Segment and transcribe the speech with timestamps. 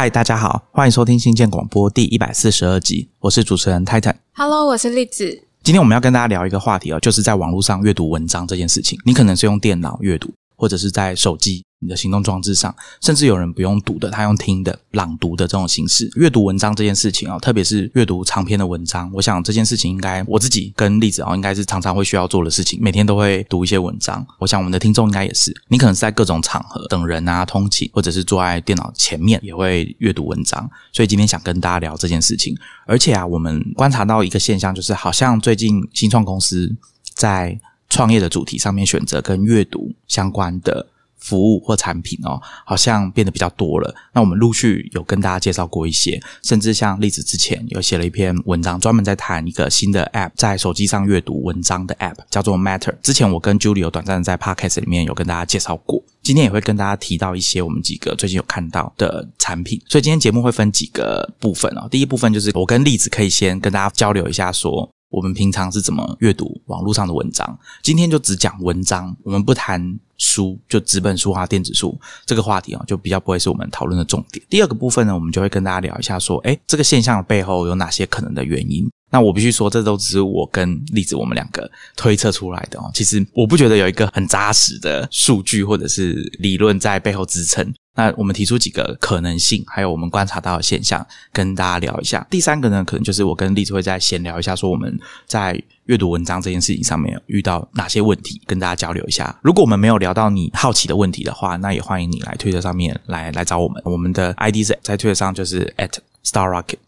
[0.00, 4.14] 嗨，大家好，欢迎收听新建广播第一百四十二集，我是主持人 Titan。
[4.32, 5.42] Hello，我是栗子。
[5.62, 8.98] 今天我们要跟大家聊一个话题哦，就是在网络上阅读文章这件事情。
[9.04, 24.24] 你可能是用电脑阅读，或者是在手机、你的行动装置上，甚至有人不用读的，他用听的、朗读的这种形式阅读文章这件事情哦，特别是阅读长篇的文章，我想这件事情应该我自己跟例子哦，应该是常常会需要做的事情，每天都会读一些文章。
[24.38, 30.70] 我想我们的听众应该也是，你可能是在各种场合等人啊、通勤，或者是坐在电脑前面也会阅读文章。
[30.92, 32.54] 所以今天想跟大家聊这件事情。
[32.86, 36.70] 而且啊，我们观察到一个现象，就是好像最近新创公司
[37.14, 37.58] 在
[37.88, 40.86] 创业的主题上面选择跟阅读相关的
[41.20, 43.94] 服务或产品哦，好像变得比较多了。
[44.12, 52.94] 那我们陆续有跟大家介绍过一些，甚至像例子之前有写了一篇文章，专门在谈一个新的 App，在手机上阅读文章的 App，叫做 Matter。
[53.02, 56.02] 之前我跟 Julie 有短暂的在 Podcast 里面有跟大家介绍过。
[56.22, 61.88] 今天也会跟大家提到一些我们几个最近有看到的产品，所以今天节目会分几个部分哦。
[61.90, 67.58] 第一部分就是我跟栗子可以先跟大家交流一下，说我们平常是怎么阅读网络上的文章。
[67.82, 74.44] 今天就只讲文章，我们不谈书，就纸本书啊、电子书这个话题啊，就比较不会是我们讨论的重点。
[74.48, 78.90] 第二个部分呢，我们就会跟大家聊一下说，哎，这个现象的背后有哪些可能的原因。
[79.10, 82.90] 那我必须说，这都只是我跟例子我们两个推测出来的哦。
[82.94, 87.72] 其实我不觉得有一个很扎实的数据或者是理论在背后支撑。
[87.96, 92.24] 那我们提出几个可能性，还有我们观察到的现象，跟大家聊一下。
[92.30, 99.36] 第三个呢，可能就是我跟例子会再闲聊一下，说我们在阅读文章这件事情上面遇到哪些问题，跟大家交流一下。
[99.42, 103.82] 如果我们没有聊到你好奇的问题的话，那也欢迎你来推特上面来来找我们。
[103.84, 105.90] 我们的 ID 在推特上就是 at
[106.24, 106.78] star rocket。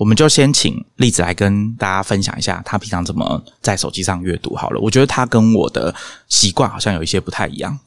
[0.00, 4.80] 我们就先请栗子来跟大家分享一下，他平常怎么在手机上阅读好了。
[4.80, 5.94] 我觉得他跟我的
[6.26, 7.78] 习惯好像有一些不太一样。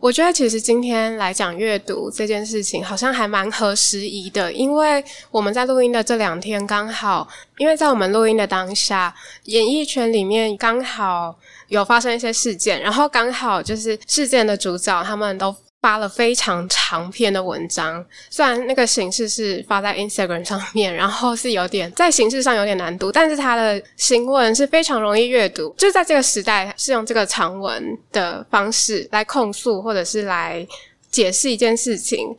[0.00, 9.14] 我觉得其实今天来讲阅读这件事情，好像还蛮合时宜的，因为我们在录音的这两天刚好，因为在我们录音的当下，
[9.44, 15.54] 演艺圈里面刚好有发生一些事件，然后刚好就是事件的主角他们都。
[15.80, 25.72] 发了非常长篇的文章，虽然那个形式是发在 Instagram 上面，然后是有点在形式上有点难读，但是他的新闻是非常容易阅读。
[25.78, 30.66] 就在这个时代，是用这个长文的方式来控诉或者是来
[31.10, 32.36] 解释一件事情。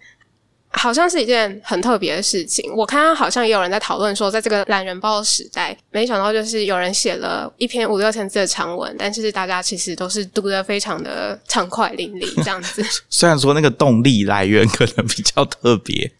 [0.72, 2.72] 好像是一件很特别的事情。
[2.76, 12.86] 我看到好像也有人在讨论说，在这个懒人包时代，没想到就是有人写了一篇五六千字的长文，但是大家其实都是读得非常的 畅快淋漓这样子。
[13.10, 16.12] 虽然说那个动力来源可能比较特别，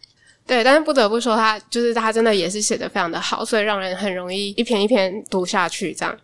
[0.46, 6.16] 对，但是不得不说，他就是他真的也是写的非常的好，所以让人很容易一篇一篇读下去这样。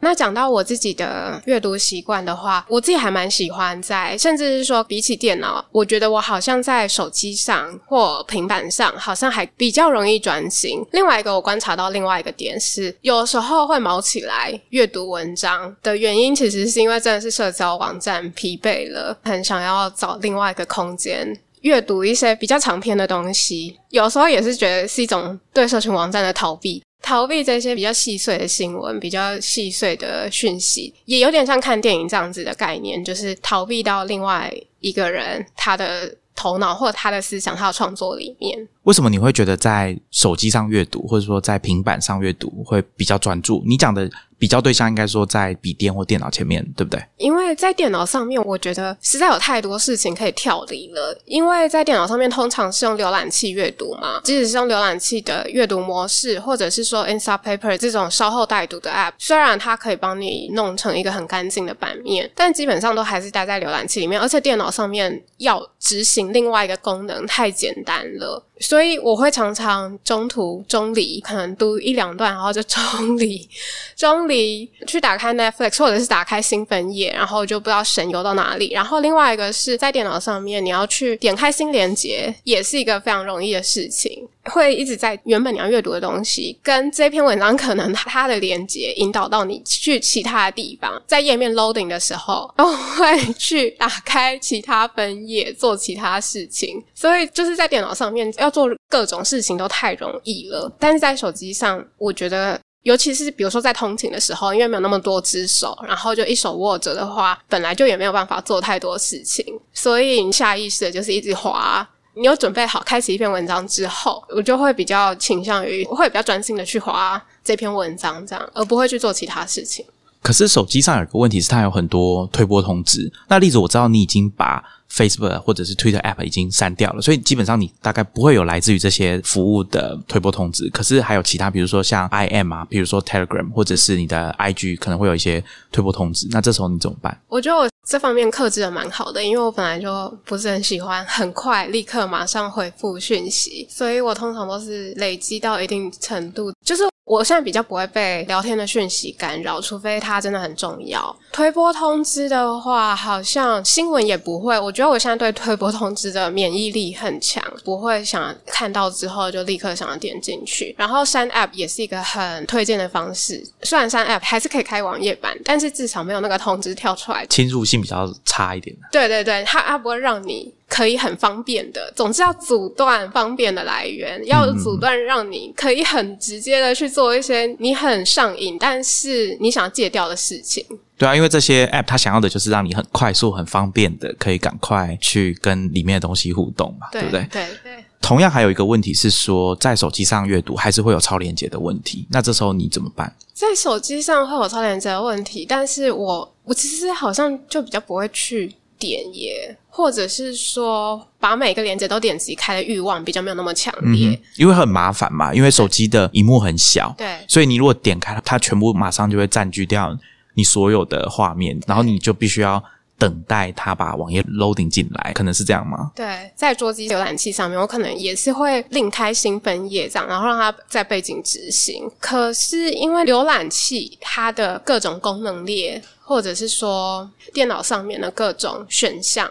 [0.00, 10.84] 那讲到我自己的阅读习惯的话，我自己还蛮喜欢在，甚至是说比起电脑，我觉得我好像在手机上或平板上，好像还比较容易专心。
[10.92, 21.26] 另外一个我观察到另外一个点是，有时候会毛起来阅读文章的原因，其实是因为真的是社交网站疲惫了，很想要找另外一个空间
[21.62, 23.76] 阅读一些比较长篇的东西。
[23.90, 26.82] 有时候也是觉得是一种对社群网站的逃避。
[27.06, 38.66] 逃避这些比较细碎的新闻、比较细碎的讯息，也有点像看电影这样子的概念，就是逃避到另外一个人他的头脑或者他的思想、他的创作里面。
[38.86, 43.60] 为什么你会觉得在手机上阅读，或者说在平板上阅读会比较专注？
[43.66, 44.08] 你讲的
[44.38, 47.04] 比较对象应该说在笔电或电脑前面，对不对？
[47.16, 51.20] 因为在电脑上面，我觉得实在有太多事情可以跳离了。
[51.24, 64.20] 因为在电脑上面，通常是用浏览器阅读嘛，即使是用浏览器的阅读模式，或者是说 Instapaper 这种稍后带读的 App，虽然它可以帮你弄成一个很干净的版面，但基本上都还是待在浏览器里面。
[64.20, 68.44] 而且电脑上面要执行另外一个功能太简单了。
[68.58, 73.48] 所所以我会常常中途中离，可能读一两段，然后就中离，
[73.96, 78.72] 中离去打开 Netflix 或者是打开新分页，然后就不知道神游到哪里。
[78.74, 84.28] 然后另外一个是在电脑上面，你要去点开新连接，也是一个非常容易的事情。
[84.52, 96.82] 会一直在原本你要阅读的东西，跟这篇文章可能它的连接引导到你去其他的地方，在页面 loading 的时候，然后会去打开其他分页做其他事情。
[96.94, 102.60] 所以就是在电脑上面要做各种事情都太容易了，但是在手机上，我觉得。
[102.82, 111.84] 尤其是比如说在通勤的时候，因为没有那么多只手，然后就一手握着的话，本来就也没有办法做太多事情，所以下意识的就是一直滑。
[112.18, 119.84] 你有准备好开启一篇文章之后，我就会比较倾向于会比较专心的去划这篇文章，这样而不会去做其他事情。
[120.22, 123.12] 可是手机上有个问题是，它有很多推播通知。
[123.28, 130.68] 那例子我知道你已经把 Facebook 或者是 Twitter App 已经删掉了，所以基本上你大概不会有来自于这些服务的推播通知。
[130.70, 136.26] 可是还有其他，比如说像 IM 啊，比如说 Telegram 或者是你的 IG 可能会有一些推播通知。
[136.30, 137.20] 那这时候你怎么办？
[137.28, 146.82] 我觉得我这方面克制的蛮好的，因为我本来就不是很喜欢很快立刻马上回复讯息，所以我通常都是累积到一定程度，就是。
[147.06, 151.16] 我现在比较不会被聊天的讯息干扰，除非它真的很重要。
[151.32, 154.58] 推播通知的话，好像新闻也不会。
[154.58, 160.74] 我觉得我现在对推播通知的免疫力很强，不会想看到之后就立刻想要点进去。
[160.76, 168.76] 然后删 App 也是一个很推荐的方式，虽然删 App 还是可以开网页版，但是至少没有那个通知跳出来，侵入性比较差一点。
[168.90, 170.52] 对对对，它它不会让你。
[170.68, 180.66] 可以很方便的，总之要阻断方便的来源，要阻断让你可以很直接的去做一些你很上瘾，但是你想要戒掉的事情。
[180.98, 187.26] 对啊，因为这些 App 它想要的就是让你很快速、很方便的，可以赶快去跟里面的东西互动嘛，对不对？
[187.30, 187.84] 对对。
[188.00, 193.14] 同样还有一个问题是说，在手机上阅读还是会有超连接的问题，那这时候你怎么办？
[193.32, 198.52] 在手机上会有超连接的问题，但是我我其实好像就比较不会去。
[198.78, 209.94] 点耶，或者是说把每个连接都点击开的欲望比较没有那么强烈，因为很麻烦嘛，因为手机的荧幕很小，对，所以你如果点开它，全部马上就会占据掉
[210.32, 212.64] 你所有的画面，然后你就必须要
[212.98, 215.90] 等待它把网页 loading 进来，可能是这样吗？
[215.94, 221.86] 对，在桌机浏览器上面，我可能也是会另开新分页这样，然后让它在背景执行。
[222.00, 225.82] 可是因为浏览器它的各种功能列。
[226.08, 229.28] 或者是说电脑上面的各种选项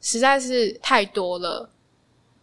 [0.00, 1.68] 实在是太多了，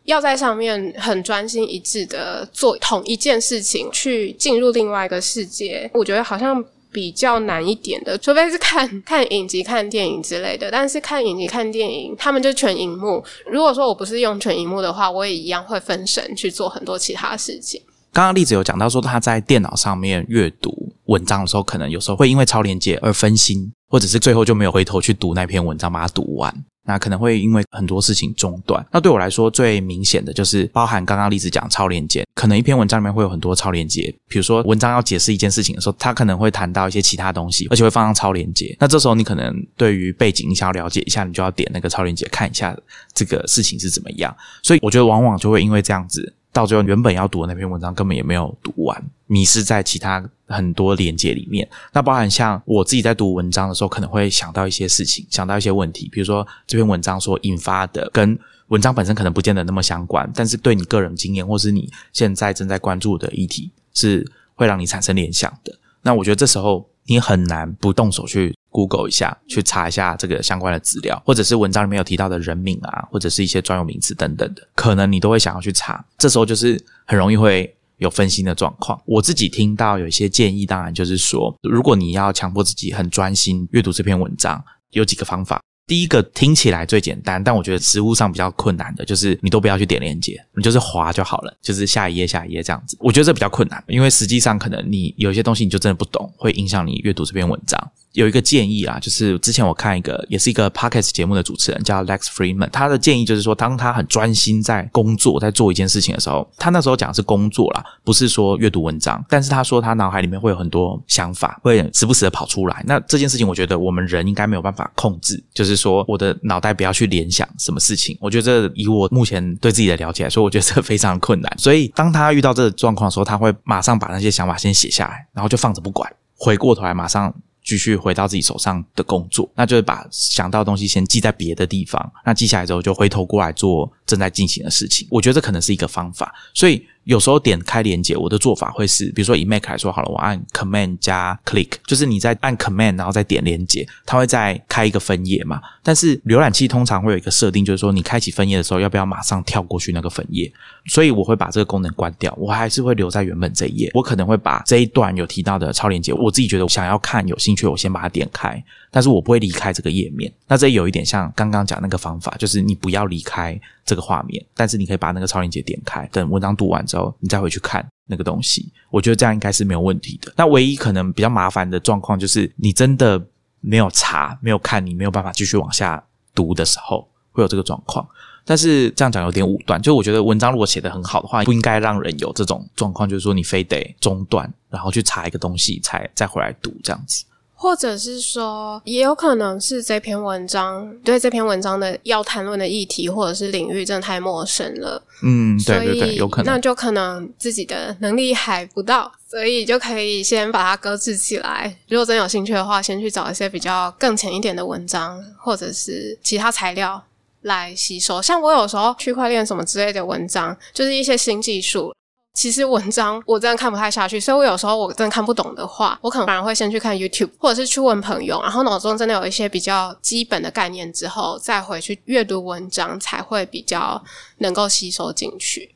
[0.04, 8.18] 要在上面很专心一致的做同一件事情，去进入另外一个世界，我觉得好像比较难一点的。
[8.18, 13.24] 除非是看看影集、看电影之类的，但是看影集、看电影，他们就全荧幕。
[13.50, 17.82] 如果说我不是用全荧幕的话，我也一样会分神去做很多其他事情。
[18.14, 23.72] 刚刚例子有讲到说，他在电脑上面阅读文章的时候，可能有时候会因为超连接而分心。
[23.88, 26.54] 或者是最后就没有回头去读那篇文章，把它读完，
[26.86, 28.86] 那可能会因为很多事情中断。
[28.92, 34.14] 那对我来说，最明显的就是包含刚刚例子讲超连接，可能一篇文章里面会有很多超连接。
[34.28, 38.76] 比如说文章要解释一件事情的时候，他可能会谈到一些其他东西，而且会放上超连接。
[38.80, 42.78] 那这时候你可能对于背景你想要了解一下，你就要点那个超连接看一下
[43.14, 44.36] 这个事情是怎么样。
[44.62, 46.34] 所以我觉得往往就会因为这样子。
[46.54, 51.68] 到最后，原本要读的那篇文章根本也没有读完，迷失在其他很多连接里面。
[51.94, 58.38] 那包含像我自己在读文章的时候，可能会想到一些事情，想到一些问题，比如说这篇文章所引发的，跟
[58.68, 65.74] 文章本身可能不见得那么相关，但是对你个人经验或是你现在正在关注的议题，是会让你产生联想的。
[66.02, 68.56] 那我觉得这时候你很难不动手去。
[68.76, 76.04] Google 一下，去查一下这个相关的资料，或者是文章里面有提到的人名啊，或者是一些专有名词等等的，可能你都会想要去查。
[76.18, 77.74] 这时候就是很容易会
[78.06, 79.00] 有分心的状况。
[79.06, 85.60] 我自己听到有一些建议，当然就是说，如果你要强迫自己很专心阅读这篇文章，有几个方法。
[85.88, 92.98] 第一个听起来最简单，但我觉得实物上比较困难的，就是你都不要去点链接，你就是滑就好了，就是下一页下一页这样子。
[93.00, 97.80] 我觉得这比较困难，因为实际上可能你有些东西你就真的不懂，会影响你阅读这篇文章。
[98.16, 109.24] 有一个建议啊，就是之前我看一个也是一个 podcast 节目的主持人叫 Lex Freeman，他的建议就是说，当他很专心在工作，在做一件事情的时候，他那时候讲的是工作啦，不是说阅读文章。
[109.28, 112.82] 但是他说他脑海里面会有很多想法，会时不时的跑出来。
[112.88, 118.18] 那这件事情，我觉得我们人应该没有办法控制，就是说我的脑袋不要去联想什么事情。
[118.22, 121.54] 我觉得以我目前对自己的了解来说，我觉得这非常困难。
[121.58, 127.34] 所以当他遇到这个状况的时候，他会马上把那些想法先写下来，然后就放着不管，回过头来马上。
[127.66, 132.14] 继续回到自己手上的工作，那就是把想到的东西先记在别的地方。
[132.24, 135.08] 那记下来之后，就回头过来做正在进行的事情。
[135.10, 136.34] 我觉得这可能是一个方法。
[136.54, 136.86] 所以。
[137.06, 145.62] 有时候点开连接，我的做法会是，比如说以 Mac 来说好了，我按 Command 加 Click，就是你在按 Command 然后再点连接，它会再开一个分页嘛。
[145.84, 150.52] 但是浏览器通常会有一个设定，就是说你开启分页的时候，要不要马上跳过去那个分页？
[150.88, 153.92] 所以我会把这个功能关掉，我还是会留在原本这一页。
[153.94, 158.64] 我可能会把这一段有提到的超连接，我自己觉得想要看有兴趣，我先把它点开，
[158.96, 160.32] 但是我不会离开这个页面。
[160.48, 163.60] 那这有一点像刚刚讲那个方法，就是你不要离开。
[163.86, 168.68] 这个画面，但是你可以把那个超链接点开，等文章读完之后，你再回去看那个东西。
[168.90, 170.34] 我觉得这样应该是没有问题的。
[170.36, 173.24] 那唯一可能比较麻烦的状况，就是你真的
[173.62, 178.04] 没有查、没有看，你没有办法继续往下读的时候，会有这个状况。
[178.44, 187.24] 但是这样讲有点武断，就我觉得文章如果写得很好的话，不应该让人有这种状况，就是说你非得中断，然后去查一个东西才再回来读这样子。
[187.66, 195.02] 或者是说，也有可能是这篇文章对这篇文章的要谈论的议题或者是领域真的太陌生了。
[195.24, 201.76] 嗯，对对对，有可能，那就可能自己的能力还不到，所以就可以先把它搁置起来。
[201.90, 207.04] 如果真有兴趣的话，先去找一些比较更浅一点的文章，或者是其他材料
[207.42, 208.22] 来吸收。
[208.22, 211.92] 像我有时候区块链什么之类的文章，就是一些新技术。
[212.36, 224.04] 其实文章我真的看不太下去，所以我有时候我真的看不懂的话，我可能反而会先去看 YouTube，或者是去问朋友，然后脑中真的有一些比较基本的概念之后，再回去阅读文章，才会比较
[224.40, 225.75] 能够吸收进去。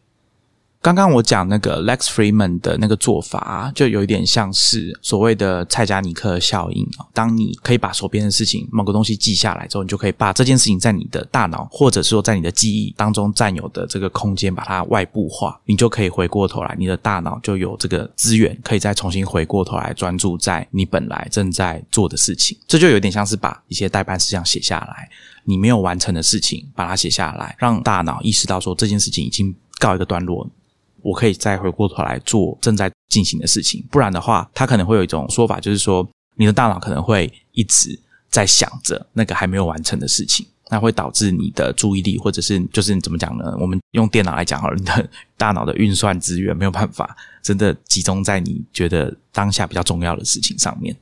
[0.81, 7.03] 刚刚我讲那个 Lex Freeman 的那个做法，就有一点像是所谓的蔡加尼克效应啊。
[7.13, 15.59] 当你可以把手边的事情某个东西记下来之后，你就可以把这件事情在你的大脑，或者是说在你的记忆当中占有的这个空间，把它外部化。
[15.65, 22.57] 你就可以回过头来，你的大脑就有这个资源，可以再重新回过头来专注在你本来正在做的事情。
[22.65, 25.09] 这就有点像是把一些代办事项写下来，
[25.43, 30.49] 你没有完成的事情把它写下来，让大脑意识到说这件事情已经告一个段落。
[31.01, 43.55] 我可以再回过头来做正在进行的事情，不然的话，他可能会有一种说法，就是说你的大脑可能会一直在想着那个还没有完成的事情，那会导致你的注意力，或者是就是你怎么讲呢？
[43.59, 50.95] 我们用电脑来讲好了，你的大脑的运算资源没有办法真的集中在你觉得当下比较重要的事情上面。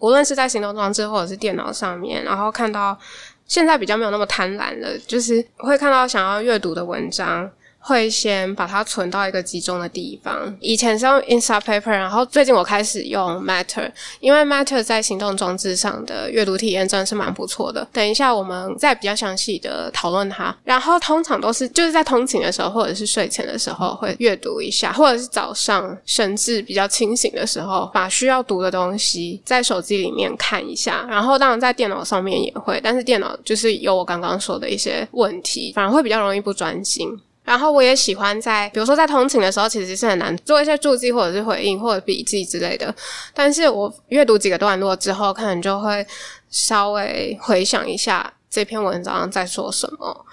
[0.00, 2.98] 无论是在行动装置或者是电脑上面，然后看到
[3.46, 7.48] 现在比较没有那么贪婪了，就是会看到想要阅读的文章。
[7.84, 10.56] 会先把它存到一个集中的地方。
[10.60, 17.86] 以前是用 Instapaper，然后最近我开始用 Matter，因为 Matter 在行动装置上的阅读体验真的是蛮不错的。
[17.92, 20.56] 等一下我们再比较详细的讨论它。
[20.62, 31.04] 然后通常都是就是在通勤的时候，或者是睡前的时候会阅读一下，或者是早上神志比较清醒的时候，把需要读的东西在手机里面看一下。
[31.08, 37.08] 然后当然在电脑上面也会，但是电脑就是有我刚刚说的一些问题，反而会比较容易不专心。
[37.44, 42.94] 然后我也喜欢在，比如说在通勤的时候，其实是很难做一些注记或者是回应或者笔记之类的。
[43.34, 46.06] 但是我阅读几个段落之后，可能就会
[46.50, 50.24] 稍微回想一下这篇文章在说什么。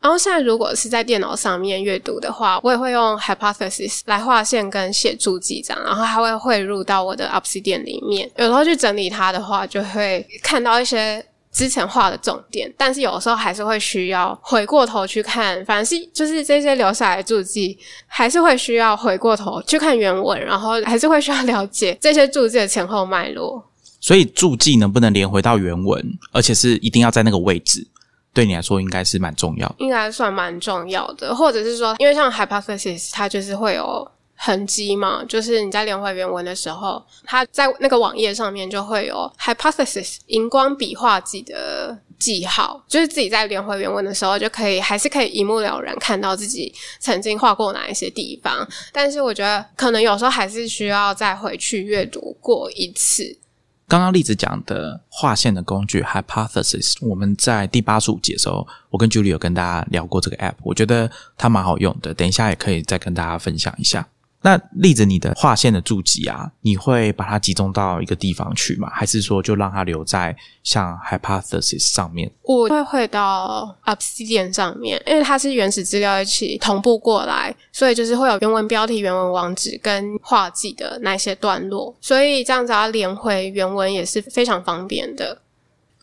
[0.00, 8.30] 然后现在如果是在电脑上面阅读的话，我也会用 Hypothesis 来画线跟写注记这样，然后还会汇入到我的 Obsidian 里面。
[8.36, 11.24] 有时候去整理它的话，就会看到一些。
[11.56, 23.64] 之前画的重点，但是有时候还是会需要回过头去看，反正是就是这些留下来的注记，还是会需要回过头去看原文，然后还是会需要了解这些注记的前后脉络。
[23.98, 27.88] 所以注记能不能连回到原文，而且是一定要在那个位置，
[28.34, 34.06] 对你来说应该是蛮重要，应该算蛮重要的，或者是说，因为像 hypothesis，它就是会有。
[34.36, 48.66] 痕迹嘛，就是你在连回原文的时候，它在那个网页上面就会有 hypothesis 荧光笔画记的记号，就是自己在连回原文的时候就可以，还是可以一目了然看到自己曾经画过哪一些地方。
[48.92, 53.38] 但是我觉得可能有时候还是需要再回去阅读过一次。
[53.88, 62.12] 刚刚例子讲的划线的工具 hypothesis，我们在第八十五节的时候，我跟 Julie 有跟大家聊过这个 app，我觉得它蛮好用的。
[62.12, 64.08] 等一下也可以再跟大家分享一下。
[64.42, 68.88] 那例子，你的划线的注记啊，你会把它集中到一个地方去吗？
[68.92, 72.30] 还是说就让它留在像 hypothesis 上面？
[72.42, 85.40] 我会会到 Obsidian 上面，因为它是原始资料一起同步过来，所以就是会有原文标题、原文网址跟画记的那些段落，所以这样子要连回原文也是非常方便的。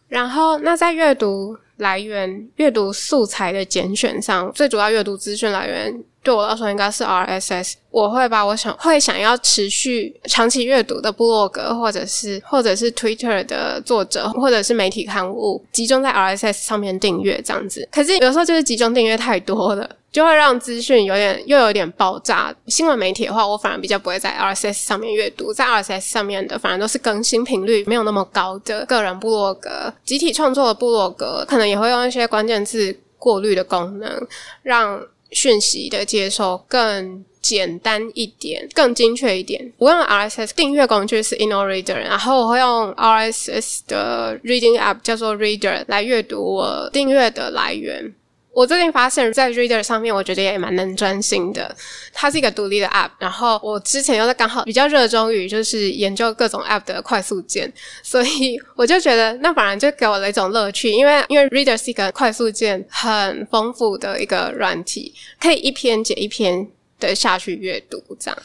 [0.09, 6.03] 然后，那在阅读来源、阅读素材的拣选上，最主要阅读资讯来源。
[6.23, 17.85] 对我来说应该是 RSS，我会把我想会想要持续长期阅读的 blog，或者是或者是 Twitter 的作者，或者是媒体刊物，集中在 RSS 上面订阅这样子。
[17.91, 22.55] 可是有时候就是集中订阅太多了，就会让资讯有点又有点爆炸。
[22.67, 34.25] 新闻媒体的话，我反而比较不会在 RSS 上面阅读，在 RSS 上面的反而都是更新频率没有那么高的个人部落格、集体创作的部落格，可能也会用一些关键字过滤的功能，
[34.61, 35.01] 让。
[35.35, 39.73] 讯息的接收更简单一点，更精确一点。
[39.79, 48.13] 我用 RSS 订阅工具是 InnoReader，然后我会用 RSS 的 Reading App 叫做 Reader 来阅读我订阅的来源。
[48.53, 51.75] 我最近发现，在 Reader 上面，我觉得也蛮能专心的。
[52.13, 57.71] 它是一个独立的 App，然后我之前又在刚好比较热衷于就是研究各种 App 的快速键，
[58.03, 60.91] 所以我就觉得那反而就给我了一种乐趣。
[60.91, 66.67] 因为因为 Reader 是一个快速键很丰富的一个软体，可以一篇接一篇
[66.99, 68.39] 的下去阅读这样。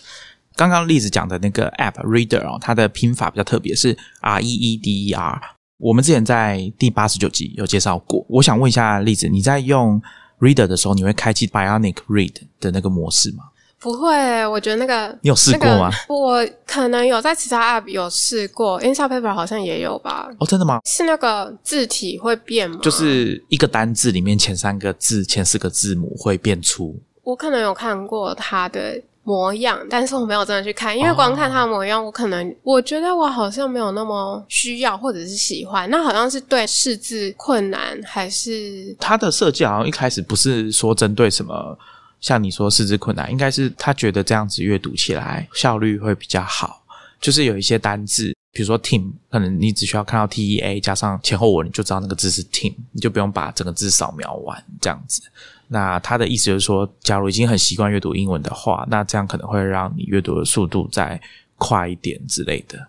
[0.56, 5.57] 刚刚例子讲的那个 App Reader 哦，它的拼法比较特别，是 R E E D E R。
[5.78, 8.24] 我们之前在第八十九集有介绍过。
[8.28, 10.00] 我想问一下例子，你在用
[10.40, 13.44] Reader 的时候，你会开启 Bionic Read 的那个模式吗？
[13.78, 15.88] 不会，我觉得那个你有试过吗？
[16.08, 20.28] 我可能有在其他 App 有试过，Inside Paper 好像也有吧？
[20.40, 20.80] 哦，真的吗？
[20.84, 22.80] 是那个字体会变吗？
[22.82, 27.00] 就是一个单字里面前三个字、前四个字母会变粗。
[27.22, 29.00] 我可能有看过它的。
[29.28, 35.88] 模样，但是我没有真的去看，因为光看他的模样，我可能我觉得我好像没有那么需要或者是喜欢。
[35.90, 41.78] 那好像是对识字困难，还是他的设计好像一开始不是说针对什么，
[42.22, 46.82] 像你说识字困难，应该是他觉得这样子阅读起来效率会比较好。
[47.20, 55.20] 就是有一些单字，比如说 team，可能你只需要看到 T E A 加上前后文，你就知道那个字是 team，你就不用把整个字扫描完这样子。
[55.68, 61.20] 那他的意思就是说，假如已经很习惯阅读英文的话，那这样可能会让你阅读的速度再
[61.56, 62.88] 快一点之类的。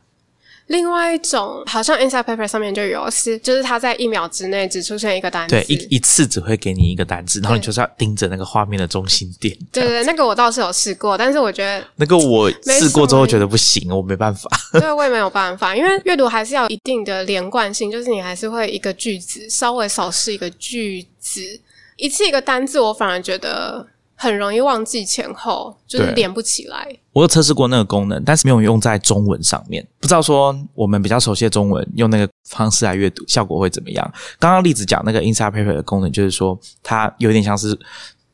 [0.67, 9.57] 另外一种，好像 Inside Paper 上面就有，是就是它在一秒之内只出现一个单词，对，一一次只会给你一个单词，然后你就是要盯着那个画面的中心点。
[9.74, 14.48] 对对，那个我倒是有试过，但是我觉得那个我试过之后觉得不行，我没办法。
[14.79, 21.59] 对，我也没有办法，因为阅读还是要一定的连贯性，就是你还是会一个句子稍微少试一个句子。
[22.00, 26.98] 一次一个单字，我反而觉得很容易忘记前后，就是连不起来。
[27.12, 29.86] 我有测试过那个功能，但是没有用在中文上面。
[30.00, 34.13] 不知道说我们比较熟悉的中文，用那个方式来阅读，效果会怎么样？
[34.39, 37.77] 刚刚例子讲那个 Inside Paper 的功能，就是说它有点像是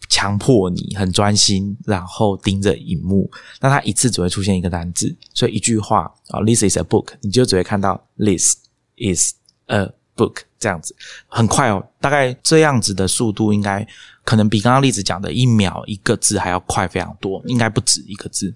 [0.10, 3.30] 强迫你很专心，然后盯着荧幕。
[3.60, 8.58] 那它一次只会出现一个单字，所以一句话啊，This is a book，你就只会看到 This
[8.98, 9.34] is
[9.66, 9.92] a。
[10.16, 10.96] Book 这样子
[11.28, 13.86] 很快哦，大概这样子的速度应该
[14.24, 18.52] 可能比刚刚例子讲的一秒一个字还要快非常多，应该不止一个字。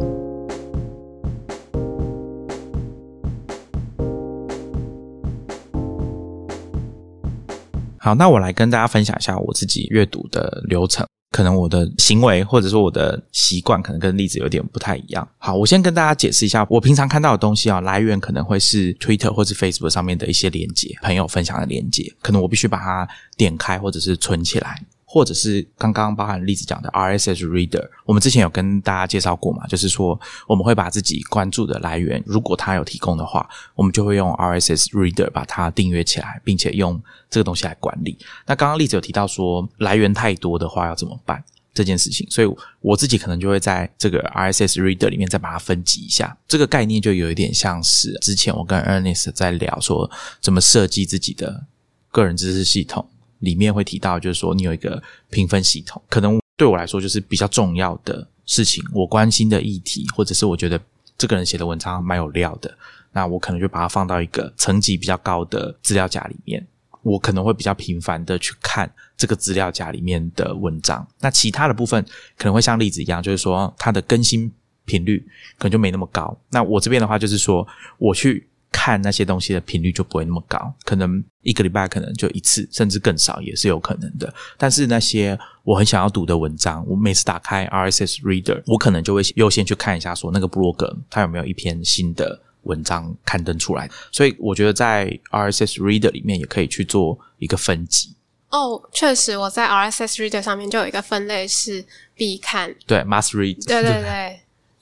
[8.01, 11.05] 好，那我来跟大家分享一下我自己阅读的流程。
[11.31, 15.27] 可能我的行为或者说我的习惯，可能跟例子有点不太一样。
[15.37, 24.83] 好，我先跟大家解释一下，我平常看到的东西啊，来源可能会是 Twitter 或者 Facebook 上面的一些链接，朋友分享的链接，可能我必须把它点开或者是存起来。
[25.11, 29.65] 或者是刚刚包含例子讲的 RSS Reader，我们之前有跟大家介绍过嘛？
[29.65, 38.19] 就是说我们会把自己关注的来源，如果他有提供的话，我们就会用 RSS Reader 把它订阅起来，并且用这个东西来管理。
[38.45, 41.43] 那刚刚例子有提到说来源太多的话要怎么办
[41.73, 46.37] 这件事情，所以我自己可能就会在这个 RSS Reader 里面再把它分级一下。
[46.47, 50.07] 这个概念就有一点像是之前我跟 Ernest 在聊说
[50.39, 51.65] 怎么设计自己的
[52.11, 53.09] 个人知识系统。
[53.39, 60.79] 里面会提到，就是说你有一个评分系统，可能对我来说就是比较重要的事情，我关心的议题，或者是我觉得
[61.17, 62.77] 这个人写的文章蛮有料的，
[63.11, 66.65] 那我可能就把它放到一个层级比较高的资料夹里面，
[67.01, 71.05] 我可能会比较频繁的去看这个资料夹里面的文章。
[71.19, 72.03] 那其他的部分
[72.37, 74.51] 可能会像例子一样，就是说它的更新
[74.85, 75.25] 频率
[75.57, 76.37] 可能就没那么高。
[76.49, 78.45] 那我这边的话就是说，我去。
[78.71, 84.31] 看那些东西的频率就不会那么高，可能一个礼拜可能就一次，甚至更少也是有可能的。
[84.57, 93.89] 但是那些我很想要读的文章，我每次打开 RSS Reader，我可能就会优先去看一下，说那个 blog 它有没有一篇新的文章刊登出来。
[94.11, 98.15] 所以我觉得在 RSS Reader 里面也可以去做一个分级。
[98.49, 104.38] 哦，确实，我在 RSS Reader 上面就有一个分类是必看，对，must read，对对对。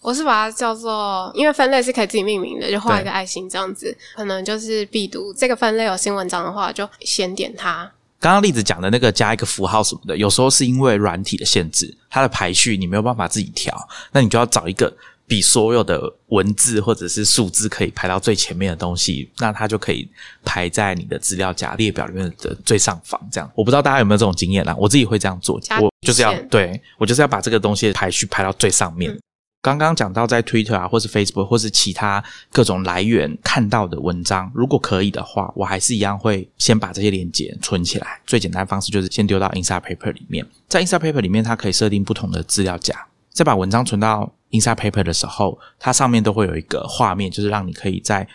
[0.08, 7.92] 我是把它叫做，因为分类是可以自己命名的，就画一个爱心这样子，可能就是必读这个分类有新文章的话，就先点它。
[8.18, 13.78] 刚刚例子讲的那个加一个符号什么的，有时候是因为软体的限制，它的排序你没有办法自己调，
[14.14, 14.96] 那你就要找一个
[15.28, 20.10] 比所有的文字或者是数字可以排到最前面的东西，那它就可以
[20.46, 23.20] 排在你的资料夹列表里面的最上方。
[23.30, 29.14] 这样，我不知道大家有没有这种经验啦，我自己会这样做，我就是要对我就是要把这个东西排序排到最上面。
[29.62, 38.22] 刚刚讲到在 Twitter 啊，或是 Facebook，或是其他各种来源看到的文章，如果可以的话，我还是一样会先把这些链接存起来。
[38.26, 43.08] 最简单的方式就是先丢到 Inside Paper 里面，在 Inside Paper 里面，它可以设定不同的资料夹。
[43.32, 48.28] 再把文章存到 Inside Paper 的时候，它上面都会有一个画面，就是让你可以在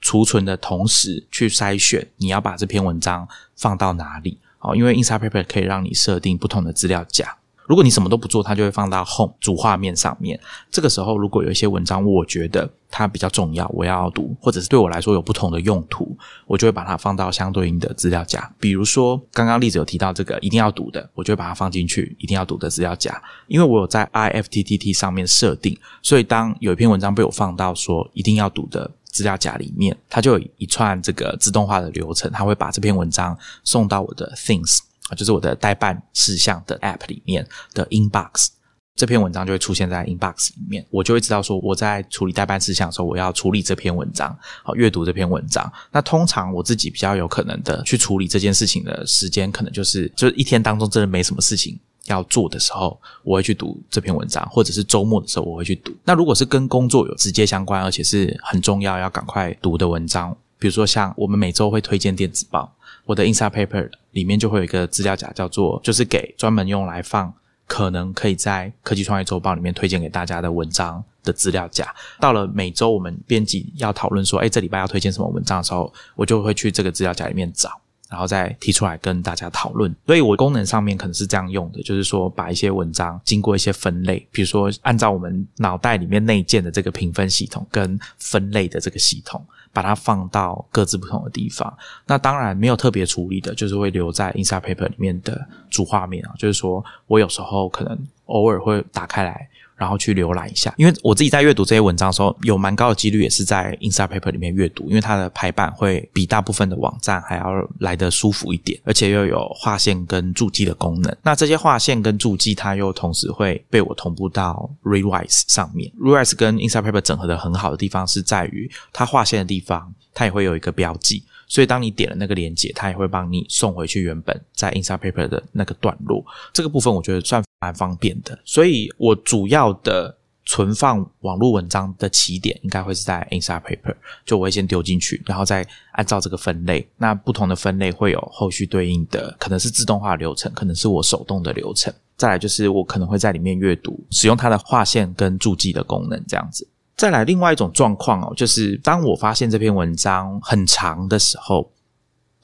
[0.00, 4.38] 储存的同时去筛选你要把这篇文章放到哪里。
[4.58, 7.36] 哦，因为 Inside Paper 可以让你设定不同的资料夹。
[7.66, 10.38] 如果你什么都不做，它就会放到 home 主画面上面。
[10.70, 18.52] 这个时候，如果有一些文章，我觉得它比较重要，我要读，或者是对我来说有不同的用途，我就会把它放到相对应的资料夹。
[18.60, 23.20] 比如说，刚刚例子有提到这个一定要读的，我就会把它放进去一定要读的资料夹。
[23.46, 34.80] 因为我有在 IFTTT 上面设定，所以当有一篇文章被我放到说一定要读的资料夹里面，它就有一串这个自动化的流程，它会把这篇文章送到我的 Things。
[35.08, 38.48] 啊，就是我的代办事项的 App 里面的 Inbox，
[38.96, 45.70] 这篇文章就会出现在 Inbox 里面，我就会知道说我在处理代办事项的时候，我要处理这篇文章，好阅读这篇文章。
[45.90, 55.92] 那通常我自己比较有可能的去处理这件事情的时间，可能就是就是一天当中真的没什么事情要做的时候，我会去读这篇文章，或者是周末的时候我会去读。
[56.04, 62.74] 那如果是跟工作有直接相关，而且是很重要要赶快读的文章，比如说像我们每周会推荐电子报。
[63.06, 67.32] 我的 Inside Paper 里面就会有一个资料夹，叫做就是给专门用来放
[67.66, 71.94] 可能可以在科技创业周报里面推荐给大家的文章的资料夹。
[72.20, 77.70] 到了每周我们编辑要讨论说，哎，这礼拜要推荐什么文章的时候，我就会去这个资料夹里面找，
[78.10, 79.94] 然后再提出来跟大家讨论。
[80.06, 89.44] 所以我功能上面可能是这样用的，就是说把一些文章经过一些分类，比如说按照我们脑袋里面内建的这个评分系统跟分类的这个系统。
[89.74, 96.32] 把它放到各自不同的地方，那当然没有特别处理的，就是会留在 Inside Paper 里面的主画面啊。
[96.38, 99.50] 就是说我有时候可能偶尔会打开来。
[99.76, 107.44] 然后去浏览一下，因为我自己在阅读这些文章的时候，有蛮高的几率也是在 Inside Paper 里面阅读，因为它的排版会比大部分的网站还要
[107.80, 111.16] 来得舒服一点，而且又有划线跟注记的功能。
[111.22, 115.90] 那这些划线跟注记，它又同时会被我同步到 Rewise 上面。
[116.00, 121.24] Rewise 跟 Inside Paper 整合的很好的地方是在于，它划线的地方，它也会有一个标记。
[121.46, 126.24] 所以，当你点了那个连接，它也会帮你送回去原本在 Inside Paper 的那个段落。
[126.54, 128.38] 这个部分我觉得算蛮方便的。
[128.44, 133.94] 所以我主要的存放网络文章的起点应该会是在 Inside Paper，
[134.26, 136.86] 就我会先丢进去，然后再按照这个分类。
[136.98, 141.92] 那不同的分类会有后续对应的，可能是自动化流程，可能是我手动的流程。
[142.16, 146.68] 再来就是我可能会在里面阅读，使用它的划线跟注记的功能，这样子。
[146.94, 151.68] 再来另外一种状况哦，就是当我发现这篇文章很长的时候，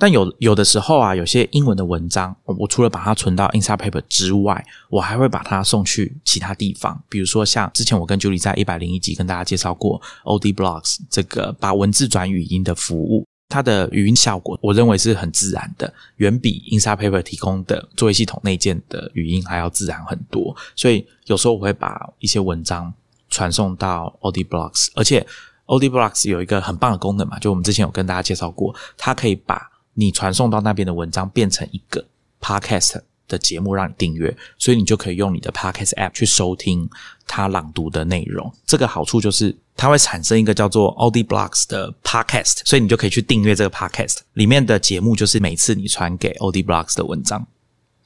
[0.00, 7.00] 但有有的时候啊，有些英文的文章，我除了把它存到 Inside Paper 之外，我还会把它送去其他地方。
[7.08, 20.56] 比如说像之前我跟 Julie 在一百零一集跟大家介绍过 OD Blocks 这个把文字转语音的服务，它的语音效果我认为是很自然的，远比 Inside Paper 提供的作业系统内建的语音还要自然很多。
[20.74, 22.92] 所以有时候我会把一些文章。
[23.32, 25.24] 传送到 OD Blocks，而且
[25.66, 32.04] OD Blocks 有一个很棒的功能嘛，就我们之前有跟大家介绍过，它可以把你传送到那边的文章变成一个
[32.40, 36.88] Podcast 的节目让你订阅，所以你就可以用你的 Podcast App 去收听
[37.26, 38.52] 它朗读的内容。
[38.66, 47.46] 这个好处就是它会产生一个叫做 OD Blocks 的 Podcast，所以你就可以去订阅这个 Podcast 里面的节目，就是每次你传给 OD Blocks 的文章。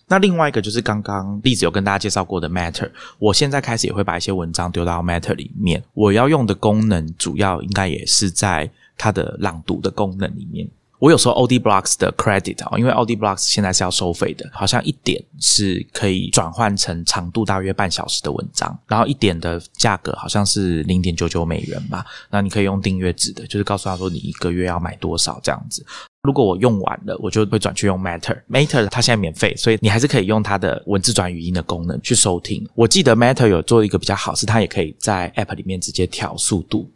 [0.06, 5.82] 那另外一个就是刚刚例子有跟大家介绍过的 Matter，我现在开始也会把一些文章丢到 Matter 里面。
[5.94, 10.68] 我要用的功能主要应该也是在它的朗读的功能里面。
[11.04, 22.06] 我有时候 OD Blocks 的 credit 啊，因为 OD Blocks 现在是要收费的，好像一点是可以转换成长度大约半小时的文章，然后一点的价格好像是零点九九美元吧。
[22.30, 25.84] 那你可以用订阅制的，就是告诉他说你一个月要买多少这样子。
[26.22, 28.40] 如果我用完了，我就会转去用 Matter。
[28.48, 32.66] Matter 它现在免费，所以你还是可以用它的文字转语音的功能去收听。
[32.74, 36.90] 我记得 Matter 有做一个比较好，是它也可以在 App 里面直接调速度。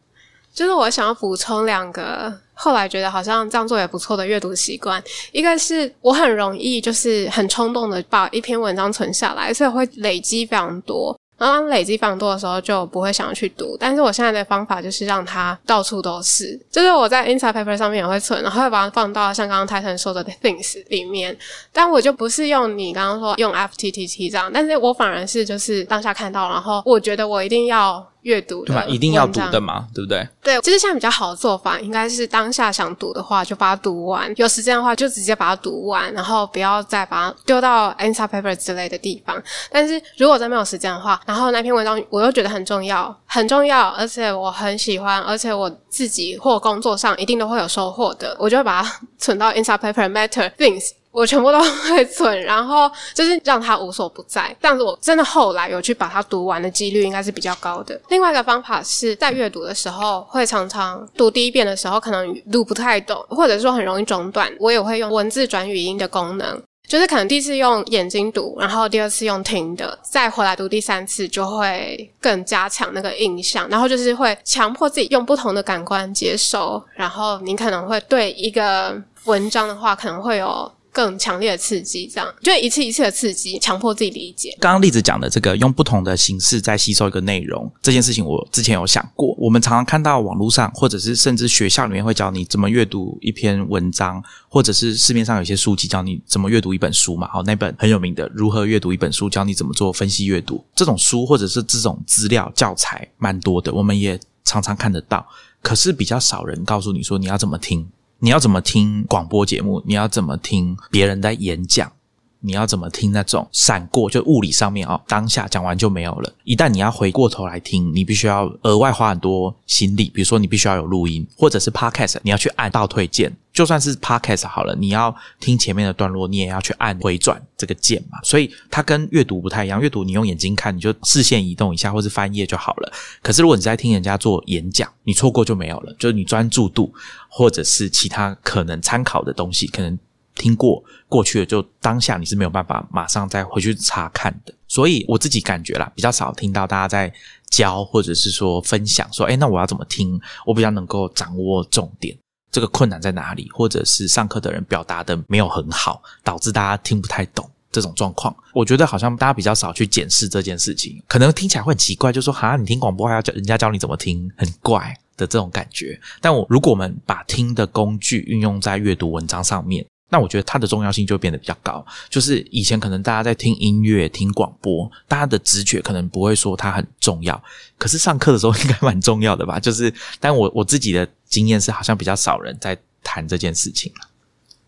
[0.55, 5.03] 就是我想要补充两个，后来觉得好像这样做也不错的阅读习惯。
[5.33, 11.17] 一个是我很容易就是很冲动的把一篇文章存下来，所以会累积非常多。
[11.39, 13.77] 然后累积非常多的时候，就不会想要去读。
[13.79, 21.39] 但是我现在的方法就是让它到处都是，就是我在 Inside Paper 上面也会存，然后会把它放到像刚刚泰森说的 Things 里面。
[21.73, 28.05] 但我就不是用你刚刚说用 FTTT 这样，但是我反而是就是当下看到，然后我觉得我一定要。
[28.29, 28.85] 阅读对吧？
[28.85, 30.29] 一定要读的嘛，对不对？
[30.43, 39.43] 对，其实现在比较好的做法，应该是当下想读的话，就把它读完；有时间的话，就直接把它读完，然后不要再把它丢到 Answer Paper 之类的地方。
[39.71, 50.93] 但是如果真没有时间的话，然后那篇文章我又觉得很重要，很重要，而且我很喜欢，而且我自己或工作上一定都会有收获的，我就会把它 存到 Answer Paper Matter Things。
[51.11, 54.55] 我全部都 会存，然后就是让它无所不在。
[54.61, 57.99] 这样子，我真的后来有去把它读完的几率应该是比较高的。
[58.09, 66.63] 另外一个方法是在阅读的时候，会常常读第一遍的时候，可能读不太懂，或者说很容易中断，我也会用文字转语音的功能。
[66.89, 80.73] 就是可能第一次用眼睛读，然后第二次用听的，再回来读第三次，就会更加强那个印象，然后就是会强迫自己用不同的感官接收，然后你可能会对一个文章的话，可能会有。
[80.99, 84.53] 更强烈的刺激，这样就一次一次的刺激，强迫自己理解。
[84.59, 89.33] 刚刚例子讲的这个，用不同的形式在吸收一个内容这件事情，我之前有想过。
[89.39, 97.29] 我们常常看到网络上，或者是甚至学校里面会教你怎么阅读一篇文章，或者是市面上有些书籍教你怎么阅读一本书嘛。
[97.29, 100.65] 好，那本很有名的《如何阅读一本书》，教你怎么做分析阅读。
[100.75, 105.25] 这种书或者是这种资料教材蛮多的，我们也常常看得到。
[105.63, 107.89] 可是比较少人告诉你说你要怎么听。
[108.21, 109.81] 你要怎么听广播节目？
[109.87, 111.93] 你要怎么听别人在演讲？
[112.41, 114.11] 你要怎么听那种闪过？
[114.11, 116.33] 就物理上面哦，当下讲完就没有了。
[116.43, 120.11] 一旦你要回过头来听，你必须要额外花很多心力。
[120.13, 123.37] 比如说，你必须要有录音，或者是 podcast，你要去按倒退键。
[123.51, 128.21] 就算是 podcast 好了，你要听前面的段落，你也要去按回转这个键嘛。
[128.23, 129.81] 所以它跟阅读不太一样。
[129.81, 132.93] 阅读你用眼睛看，你就视线移动一下，或是翻页就好了。
[133.21, 135.93] 可是如果你在听人家做演讲，你错过就没有了。
[135.99, 136.95] 就是你专注度，
[137.39, 139.97] 或者是其他可能参考的东西，可能
[140.35, 144.53] 听过过去了，就当下你是没有办法马上再回去查看的。
[144.67, 147.15] 所以我自己感觉啦，比较少听到大家在
[147.49, 150.21] 教，或者是说分享说，哎，那我要怎么听？
[150.45, 152.19] 我比较能够掌握重点。
[152.51, 153.49] 这个困难在哪里？
[153.53, 158.37] 或者是上课的人表达的没有很好，导致大家听不太懂这种状况？
[158.53, 166.01] 我觉得好像大家比较少去检视这件事情，可能听起来会很奇怪，就说哈，你听广播还要教人家教你怎么听，很怪的这种感觉。
[166.23, 169.85] 但我如果我们把听的工具运用在阅读文章上面。
[170.11, 171.85] 那我觉得它的重要性就变得比较高。
[172.09, 177.39] 就是以前可能大家在听音乐、听广播，大家的直觉可能不会说它很重要，
[177.77, 179.61] 可是上课的时候应该蛮重要的吧？
[179.61, 183.93] 就是，但我我自己的经验是，好像比较少人在谈这件事情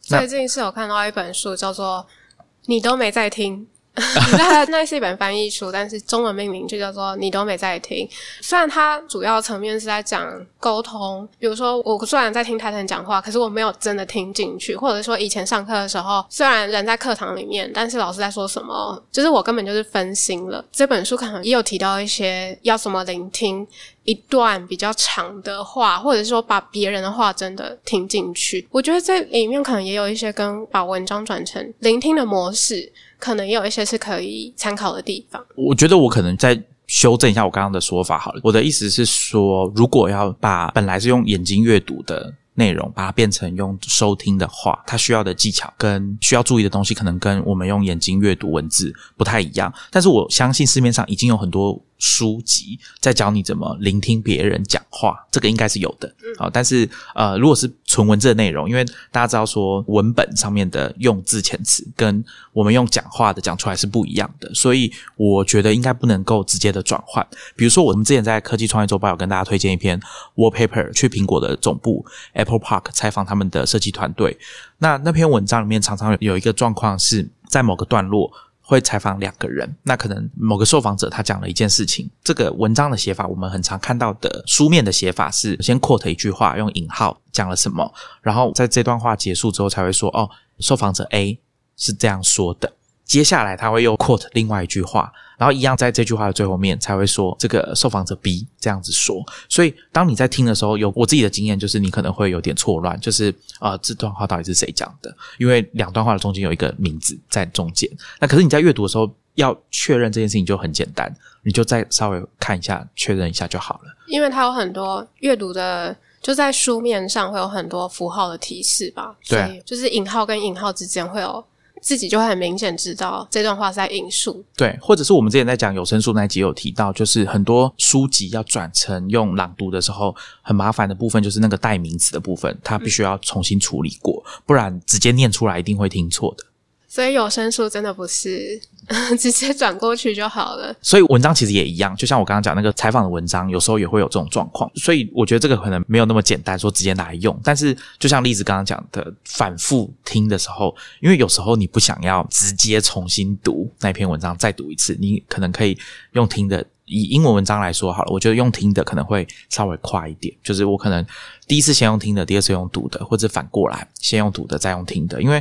[0.02, 2.06] 最近是有看到一本书，叫做
[2.66, 3.60] 《你都没在听》。
[4.38, 8.09] 那那是一本翻译书，但是中文命名就叫做“你都没在听”。
[8.40, 20.64] 虽然它主要层面是在讲沟通，比如说我虽然在听泰坦讲话，可是我没有真的听进去，或者说以前上课的时候，虽然人在课堂里面，但是老师在说什么，就是我根本就是分心了。
[20.70, 23.66] 这本书可能也有提到一些要怎么聆听
[24.05, 28.66] 一段比较长的话，或者是说把别人的话真的听进去。
[28.70, 32.90] 我觉得这里面可能也有一些跟把文章转成聆听的模式。
[33.20, 35.40] 可能有一些是可以参考的地方。
[35.54, 38.40] 我觉得我可能再修正一下我刚刚的说法好了。
[38.42, 49.72] 我的意思是说，如果要把本来是用眼睛阅读的内容，把它变成用收听的话，它需要的技巧跟需要注意的东西，可能跟我们用眼睛阅读文字不太一样。
[49.90, 51.80] 但是我相信市面上已经有很多。
[52.00, 56.12] 书籍在教你怎么聆听别人讲话，这个应该是有的。
[56.36, 67.26] 好，但是呃，如果是纯文字的内容，因为大家知道说文本上面的用字遣词跟我们用讲话的讲出来是不一样的，所以我觉得应该不能够直接的转换。
[67.54, 70.00] 比如说，我们之前在科技创业周报有跟大家推荐一篇
[70.36, 74.38] wallpaper，去苹果的总部 Apple Park 采访他们的设计团队。
[74.78, 78.32] 那那篇文章里面常常有一个状况是在某个段落。
[78.70, 90.30] 会采访两个人，那可能某个受访者他讲了一件事情，这个文章的写法，我们很常看到的书面的写法是先 quote 一句话，用引号讲了什么，然后在这段话结束之后才会说，哦，
[90.61, 91.40] 受访者 A
[91.76, 92.72] 是这样说的。
[93.10, 99.20] 接下来他会又 quote 另外一句话，然后一样在这句话的最后面才会说这个受访者 B 这样子说。
[99.48, 105.12] 所以当你在听的时候，有我自己的经验就是你可能会有点错乱，就是啊这段话到底是谁讲的？
[105.38, 107.90] 因为两段话的中间有一个名字在中间。
[108.20, 113.92] 那可是你在阅读的时候要确认这件事情就很简单，你就再稍微看一下确认一下就好了。
[114.06, 119.16] 因为它有很多阅读的，就在书面上会有很多符号的提示吧？
[119.28, 121.44] 对，就是引号跟引号之间会有。
[121.80, 136.44] 自己就会很明显知道这段话是在引述，对，或者是我们之前在讲有声书那一集有提到，就是很多书籍要转成用朗读的时候，很麻烦的部分就是那个代名词的部分，它必须要重新处理过，不然直接念出来一定会听错的。
[136.90, 138.61] 所以有声书真的不是
[139.16, 140.74] 直接转过去就好了。
[140.83, 144.68] 所以文章其实也一样，就像我刚刚讲那个采访的文章，有时候也会有这种状况。
[144.74, 147.38] 所以我觉得这个可能没有那么简单，说直接拿来用。
[147.44, 155.79] 但是就像例子刚刚讲的，反复听的时候，因为有时候你不想要直接重新读那篇文章再读一次，你可能可以
[156.14, 156.66] 用听的。
[156.87, 160.35] 以英文文章来说好了，我觉得用听的可能会稍微快一点。
[160.42, 161.07] 就是我可能
[161.46, 165.40] 第一次先用听的，第二次用读的，或者反过来先用读的再用听的，因为。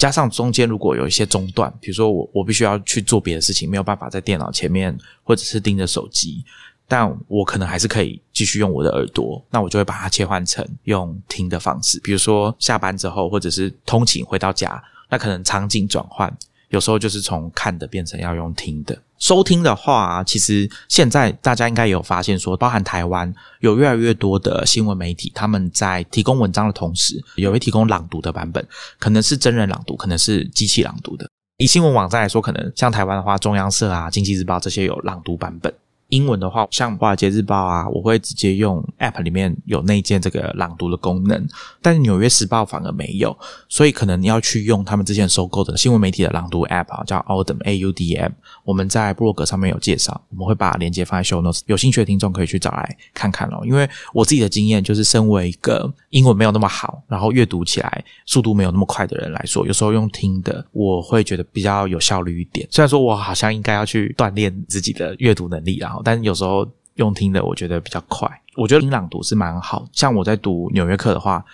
[0.00, 6.42] 加上中间如果有一些中断，比如说我我必须要去做别的事情，没有办法在电脑前面或者是盯着手机，
[6.88, 12.00] 但我可能还是可以继续用我的耳朵，那我就会把它切换成用听的方式。
[12.00, 16.34] 比如说下班之后，或者是通勤回到家，那可能场景转换，
[16.70, 18.98] 有时候就是从看的变成要用听的。
[19.20, 28.66] 收听的话，其实现在大家应该有发现，说包含台湾有越来越多的新闻媒体，他们在提供文章的同时，也会提供朗读的版本，
[28.98, 31.30] 可能是真人朗读，可能是机器朗读的。
[31.58, 35.72] 以新闻网站来说，可能像台湾的话，中央社啊、经济日报这些有朗读版本。
[36.10, 41.46] 英文的话，像华尔街日报啊，我会直接用 App 里面有内建这个朗读的功能，
[41.80, 43.36] 但是纽约时报反而没有，
[43.68, 48.32] 所以可能你要去用他们之前收购的新闻媒体的朗读 App 啊，叫 Audm A U D M。
[48.64, 53.60] 我们在博客上面有介绍，我们会把链接放在 Show Notes，有兴趣的听众可以去找来看看哦。
[53.64, 62.66] 因为我自己的经验就是，身为一个英文没有那么好，然后阅读起来速度没有那么快的人来说，有时候用听的，我会觉得比较有效率一点。
[62.70, 66.02] 虽然说我好像应该要去锻炼自己的阅读能力，然后。
[66.04, 68.28] 但有时候用听的，我觉得比较快。
[68.56, 71.44] 我觉得听朗读是蛮好，像我在读《纽约客》的话，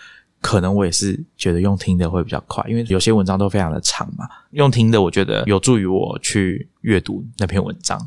[0.40, 4.26] 可能我也是觉得用听的会比较快，因为有些文章都非常的长嘛。
[4.52, 8.00] 用听的，我觉得有助于我去阅读那篇文章。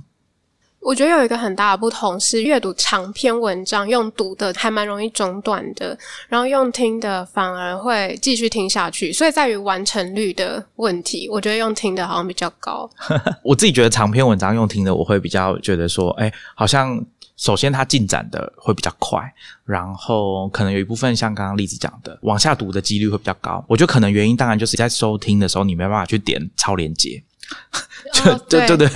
[0.81, 9.11] 我觉得有一个很大的不同是，阅读长篇文章用读的还蛮容易中断的，然后用听的反而会继续听下去。
[9.11, 12.89] 所以在于完成率的问题，我觉得用听的好像比较高。
[13.43, 16.99] 我自己觉得长篇文章用听的，我会比较觉得说，哎，好像
[17.35, 19.21] 首先它进展的会比较快，
[19.65, 23.63] 然后可能有一部分像刚刚例子讲的，往下读的几率会比较高。
[23.67, 27.21] 我觉得可能原因当然就是在收听的时候，你没办法去点超连接。
[28.13, 28.87] 就对对对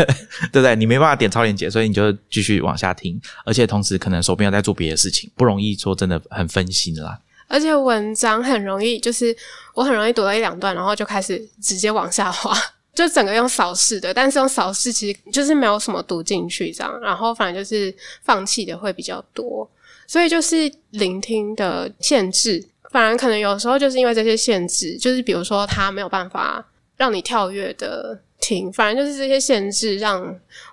[0.51, 7.19] 对对，你没办法点超链接，所以你就继续往下听，而且同时可能手边有在做别的事情，不容易说真的很分心啦。
[7.47, 9.35] 而且文章很容易，就是
[9.73, 12.55] 我很容易读到一两段，然后就开始直接往下滑，
[12.93, 19.69] 就整个用扫视的，但是用扫视其实就是没有什么读进去这样，然后反正就是放弃的会比较多，
[20.07, 26.65] 所以就是聆听的限制，反而可能有时候就是因为这些限制，就是比如说它没有办法
[26.97, 28.19] 让你跳跃的。
[28.43, 30.21] 停，反正就是这些限制，让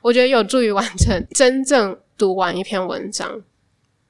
[0.03, 3.41] 我觉得有助于完成真正读完一篇文章。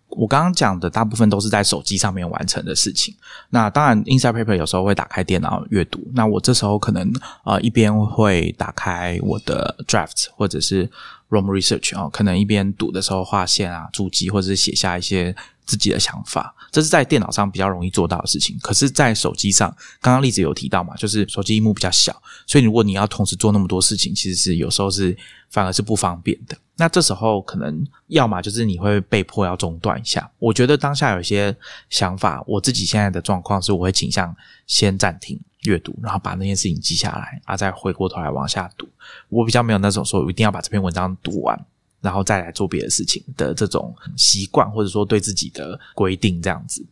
[0.08, 3.14] 我刚刚讲的大部分都是在手机上面完成的事情。
[3.50, 6.00] 那当然，Inside Paper 有时候会打开电脑阅读。
[6.14, 7.12] 那我这时候可能
[7.44, 10.88] 呃一边会打开我的 Draft 或者是
[11.28, 15.36] Room Research 啊，可能一边读的时候画线啊、注记或者是写下一些。
[15.66, 18.59] 自己的想法，这是在电脑上比较容易做到的事情。
[18.62, 19.68] 可是，在手机上，
[20.00, 25.16] 刚刚例子有提到嘛，就是手机荧幕比较小，所以如果你要同时做那么多事情，其实是有时候是
[25.50, 26.56] 反而是不方便的。
[26.76, 30.30] 那这时候可能要么就是你会被迫要中断一下。
[30.38, 31.54] 我觉得当下有些
[31.90, 34.35] 想法，我自己现在的状况是，我会倾向
[34.66, 38.88] 先暂停阅读，然后把那件事情记下来，啊，再回过头来往下读。
[39.28, 41.66] 我比较没有那种说，一定要把这篇文章读完。
[42.00, 46.84] 然后再来做别的事情的这种习惯，或者说对自己的规定这样子。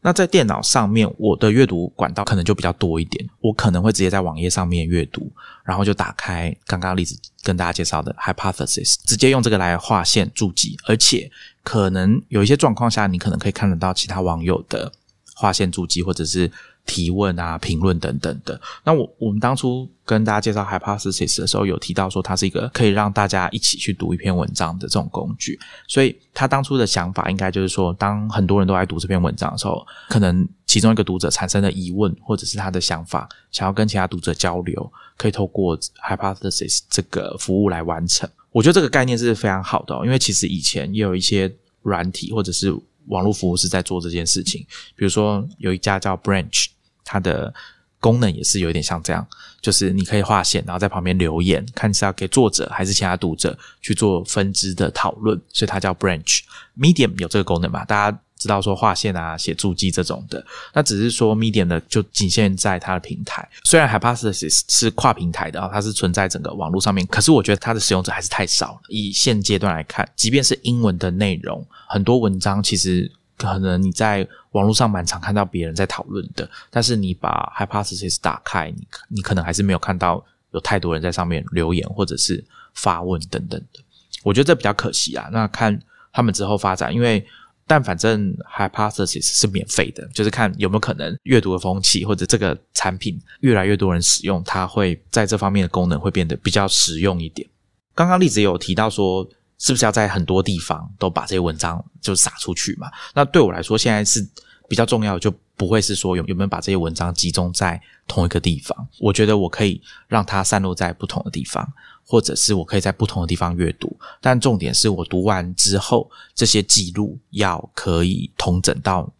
[0.00, 3.28] 那在电脑上面，我的阅读管道可能就比较多一点。
[3.40, 5.30] 我可能会直接在网页上面阅读，
[5.64, 10.76] 然后就打开刚刚例子跟大家介绍的 hypothesis，直接用这个来划线注记。
[10.86, 11.30] 而且
[11.64, 14.92] 可能有一些状况下，你可能可以看得到其他网友的
[15.34, 16.50] 划线注记，或者是。
[16.88, 18.58] 提问啊，评论等等的。
[18.82, 25.56] 那我我们当初跟大家介绍 Hypothesis 的时候，有提到说它是一个可以让大家一起去读一篇文章的这种工具。
[25.86, 38.28] 所以他当初的想法应该就是说，当很多人都来读这篇文章的时候，可能其中一个读者产生的疑问，或者是他的想法，想要跟其他读者交流，可以透过 Hypothesis 这个服务来完成。
[38.50, 42.74] 我觉得这个概念是非常好的，因为其实以前也有一些软体或者是
[43.08, 46.66] 网络服务是在做这件事情，比如说有一家叫 Branch。
[47.10, 47.52] 它的
[47.98, 49.26] 功能也是有点像这样，
[49.62, 56.40] 就是你可以划线，然后在旁边留言，看是要给作者还是其他读者去做分支的讨论，所以它叫 Branch。
[56.78, 57.84] Medium 有这个功能吧？
[57.86, 60.44] 大家知道说划线啊、写注记这种的，
[60.74, 63.48] 那只是说 Medium 的就仅限在它的平台。
[63.64, 68.80] 虽然 Hypothesis 是跨平台的啊，它是存在整个网络上面，可是我觉得它的使用者还是太少了。
[68.90, 73.10] 以现阶段来看，即便是英文的内容，很多文章其实。
[73.38, 74.26] 可能你在
[74.58, 82.44] 网络上蛮常看到别人在讨论的，但是你把 Hypothesis 打开，你你可能还是没有看到有太多人在上面留言或者是
[82.74, 83.80] 发问等等的。
[84.24, 85.28] 我觉得这比较可惜啊。
[85.32, 85.80] 那看
[86.12, 87.24] 他们之后发展，因为
[87.66, 97.48] 但反正 Hypothesis 是免费的，就是看有没有可能阅读的风气或者这个产品越来越多人使用，它会在这方面的功能会变得比较实用一点。
[97.94, 99.28] 刚刚例子有提到说。
[99.60, 102.86] 是不是要在很多地方都把这些文章就撒出去嘛？
[103.12, 104.24] 那对我来说，现在是
[104.68, 108.88] 比较重要的，就不会是说有有没有把这些文章集中在同一个地方。
[109.00, 111.66] 我觉得我可以让它散落在不同的地方，
[112.04, 113.98] 或者是我可以在不同的地方阅读。
[114.20, 119.10] 但重点是我读完之后，这些记录要可以同整到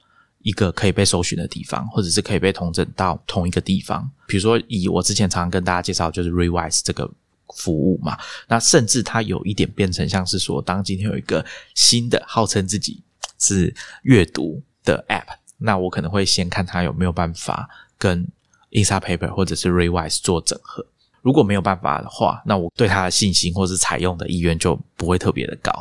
[0.42, 4.09] 一个可以被搜寻的地方，或者是可以被同整到同一个地方。
[4.26, 7.11] 比如说，以我之前常常跟大家介绍，就是 Rewise 这个
[7.57, 11.44] 服务嘛，那甚至它有一点变成像是说，当今天有一个
[11.74, 13.03] 新的号称自己
[13.38, 18.26] 是阅读的 App，那我可能会先看他有没有办法跟
[18.70, 20.86] Instapaper 或者是 Rewise 做整合。
[21.20, 25.72] 如果没有办法的话，那我对他的信心或是采用的意愿就不会特别的高。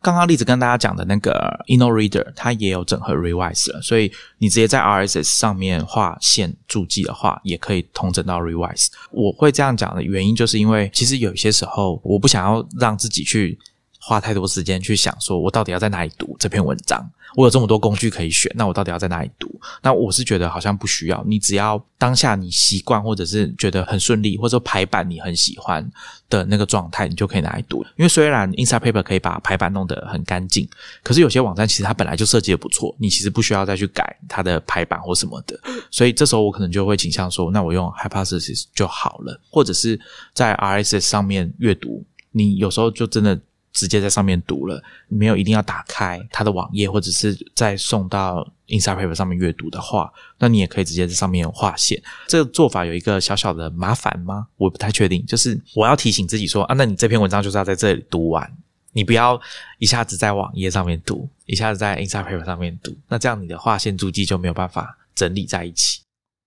[0.00, 8.88] 刚刚例子跟大家讲的那个 InnoReader，它也有整合 Rewise 了，所以你直接在 RSS 上面画线注记的话，也可以同整到 Rewise。
[9.10, 13.58] 我会这样讲的原因，就是因为其实有些时候我不想要让自己去。
[14.02, 17.06] 花太多时间去想，说我到底要在哪里读这篇文章？
[17.36, 19.48] 我有这么多工具可以选，那我到底要在哪里读？
[19.82, 21.22] 那我是觉得好像不需要。
[21.26, 25.88] 你只要当下你习惯，或者是觉得很顺利，或者说排版你很喜欢
[26.28, 27.84] 的那个状态，你就可以拿来读。
[27.96, 30.68] 因为虽然 Insa Paper 可以把排版弄得很干净，
[31.02, 35.58] 可是有些网站其实它本来就设计的不错，你其实不需要再去改它的排版或什么的。
[35.90, 40.00] 所以这时候我可能就会倾向说，那我用 Hypothesis 就好了，或者是
[40.32, 42.04] 在 RSS 上面阅读。
[42.32, 43.38] 你有时候就真的。
[43.72, 52.02] 直接在上面读了，没有一定要打开它的网页，或者是再送到 Instapaper 上面阅读的话，那你也可以直接在上面划线。
[52.26, 54.46] 这个做法有一个小小的麻烦吗？
[54.56, 55.24] 我不太确定。
[55.26, 58.52] 就是我要提醒自己说啊，那你这篇文章就是要在这里读完，
[58.92, 59.40] 你不要
[59.78, 66.00] 一下子在网页上面读，一下子在 Instapaper 上面读，那这样你的划线注记就没有办法整理在一起。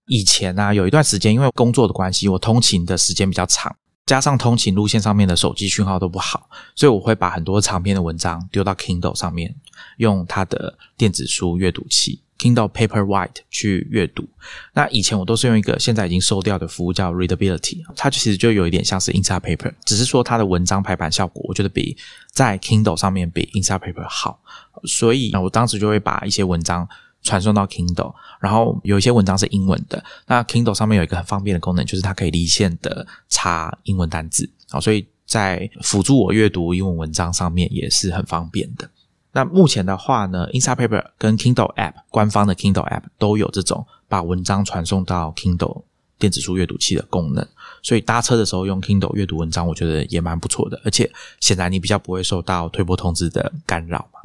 [0.08, 3.74] 以前呢，有一段时间因为工作的关系，我通勤的时间比较长。
[4.06, 9.56] 加上通勤路线上面的手机讯号都不好，所以我会把很多长篇的文章丢到 Kindle 上面，
[9.98, 14.28] 用它的电子书阅读器 Kindle Paperwhite 去阅读。
[14.74, 21.96] 那以前我都是用一个现在已经收掉的服务叫 Readability，它其实就有一点像是 Instapaper，只是说它的文章排版效果，我觉得比
[22.32, 24.42] 在 Kindle 上面比 Instapaper 好。
[24.84, 26.88] 所以我当时就会把一些文章。
[27.24, 30.04] 传送到 Kindle，然后有一些文章是英文的。
[30.28, 38.90] 那 Kindle 上面有一个很方便的功能，就是它可以离线的查英文单字啊，所以在辅助我阅读英文文章上面也是很方便的。
[39.32, 45.84] 那目前的话呢，Instapaper 跟 Kindle App 官方的 Kindle App 都有这种把文章传送到 Kindle
[46.20, 47.48] 电子书阅读器的功能，
[47.82, 50.80] 所以搭车的时候用 Kindle 阅读文章，我觉得也蛮不错的。
[50.86, 54.20] 而且显然你比较不会受到推波通知的干扰嘛。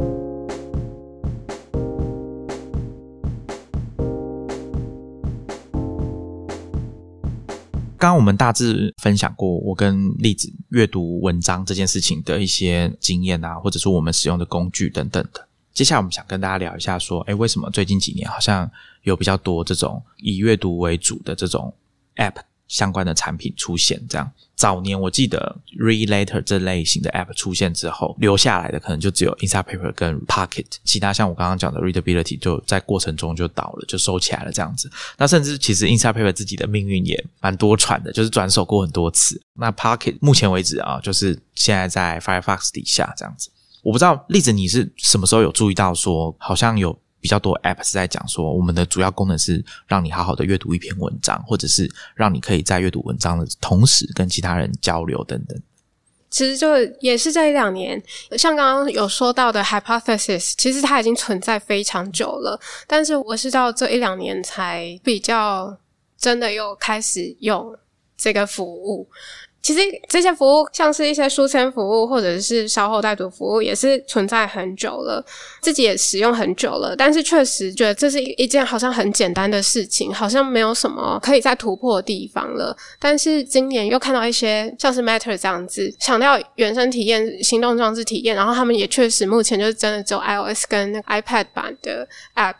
[7.99, 15.47] 刚刚我们大致分享过我跟例子阅读文章这件事情的一些经验啊，或者说我们使用的工具等等的。
[15.75, 18.71] 接下来我们想跟大家聊一下，说，哎，为什么最近几年好像
[19.03, 21.75] 有比较多这种以阅读为主的这种
[22.17, 22.37] App？
[22.69, 34.91] 相关的产品出现，这样早年我记得 Read Later 这类型的 App 出现之后，留下来的可能就只有 Instapaper 跟 Pocket，其他像我刚刚讲的 Readability 就在过程中就倒了，就收起来了这样子。
[35.17, 39.41] 那甚至其实 Instapaper 自己的命运也蛮多舛的，就是转手过很多次。
[39.55, 43.49] 那 Pocket 目前为止啊，就是现在在 Firefox 底下这样子。
[43.83, 46.99] 我不知道例子你是什么时候有注意到说好像有。
[47.21, 55.61] 比较多 App 是在讲说，我们的主要功能是让你好好的阅读一篇文章，或者是让你可以在阅读文章的同时跟其他人交流等等。
[56.31, 56.69] 其实就
[57.01, 58.01] 也是这一两年，
[58.37, 65.75] 像刚刚有说到的 Hypothesis，其实它已经存在非常久了，但是我是到这一两年才比较
[66.19, 67.75] 真的又开始用
[68.17, 69.09] 这个服务。
[69.61, 75.23] 其实这些服务，像是一些书签服务或者是稍后带读服务，也是存在很久了，
[75.61, 76.95] 自己也使用很久了。
[76.97, 82.75] 但是确实觉得这是一一件好像很简单的事情，好像没有什么可以再突破的地方了。
[82.99, 92.55] 但是今年又看到一些像是 Matter 这样子强调原生体验、行动装置体验，然后他们也确实目前就是真的只有 iOS 跟那个 iPad 版的 App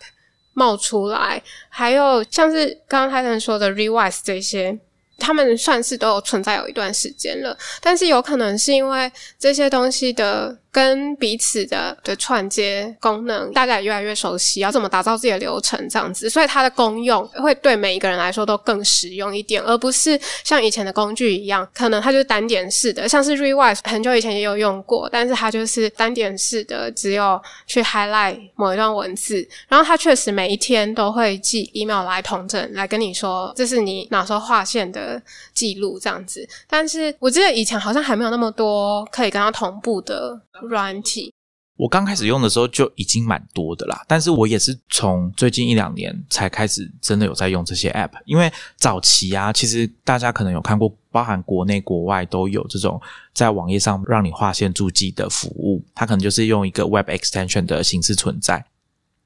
[0.53, 4.79] 冒出来，还有像是刚刚泰森说的 Rewise 这些。
[5.19, 10.57] 他们算是都存在有一段时间了，但是有可能是因为这些东西的。
[10.79, 35.21] 跟彼此的的串接功能，大家也越来越熟悉，要怎么打造自己的流程这样子，所以它的功用会对每一个人来说都更实用一点，而不是像以前的工具一样，可能它就是单点式的，像是 Rewise 很久以前也有用过，但是它就是单点式的，只有去 highlight 某一段文字，然后它确实每一天都会寄 email 来同整，来跟你说这是你哪时候划线的
[35.53, 40.41] 记录这样子，但是我记得以前好像还没有那么多可以跟它同步的。
[40.69, 41.33] 软体，
[41.77, 53.01] 我刚开始用的时候就已经蛮多的啦，但是我也是从最近一两年才开始真的有在用这些 App，因为早期啊，其实大家可能有看过，包含国内国外都有这种
[53.33, 58.65] 在网页上让你划线注记的服务，它可能就是用一个 Web Extension 的形式存在。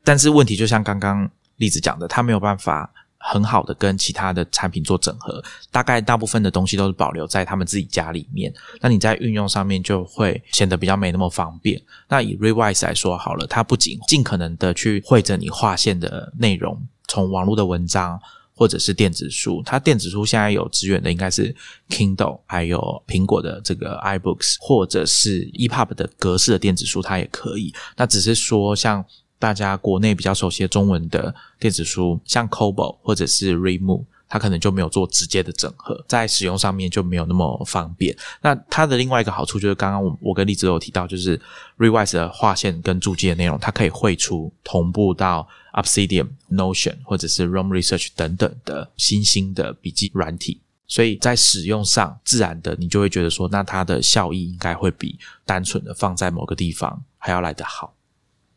[0.05, 2.93] 但是问题就像刚刚例子讲的，它没有办法
[3.23, 8.53] 很好的跟其他的产品做整合，大概大部分的东西都是保留在他们自己家里面。
[8.81, 11.81] 那你在运用上面就会显得比较没那么方便。
[12.09, 18.21] 那以 Revise 来说好了，它不仅尽可能的去会着你划线的内容，从网络的文章。
[18.55, 21.53] 或者是电子书，它电子书现在有支援的应该是
[21.89, 27.75] Kindle，还有苹果的这个 iBooks，或者是 EPUB 的格式的电子书，它也可以。
[27.97, 29.05] 那只是说，像
[29.43, 38.17] 大家国内比较熟悉的中文的电子书，像 Kobo 或者是 Remove，它可能就没有做直接的整合，在使用上面就没有那么方便。
[38.41, 41.41] 那它的另外一个好处就是，刚刚我我跟栗子有提到，就是
[41.77, 45.49] Revise 的划线跟注记的内容，它可以汇出同步到。
[45.73, 57.95] Obsidian、Notion 或者是 Roam Research 等等的新兴的笔记软体，所以在使用上，自然的你就会觉得说，那它的效益应该会比单纯的放在某个地方还要来得好。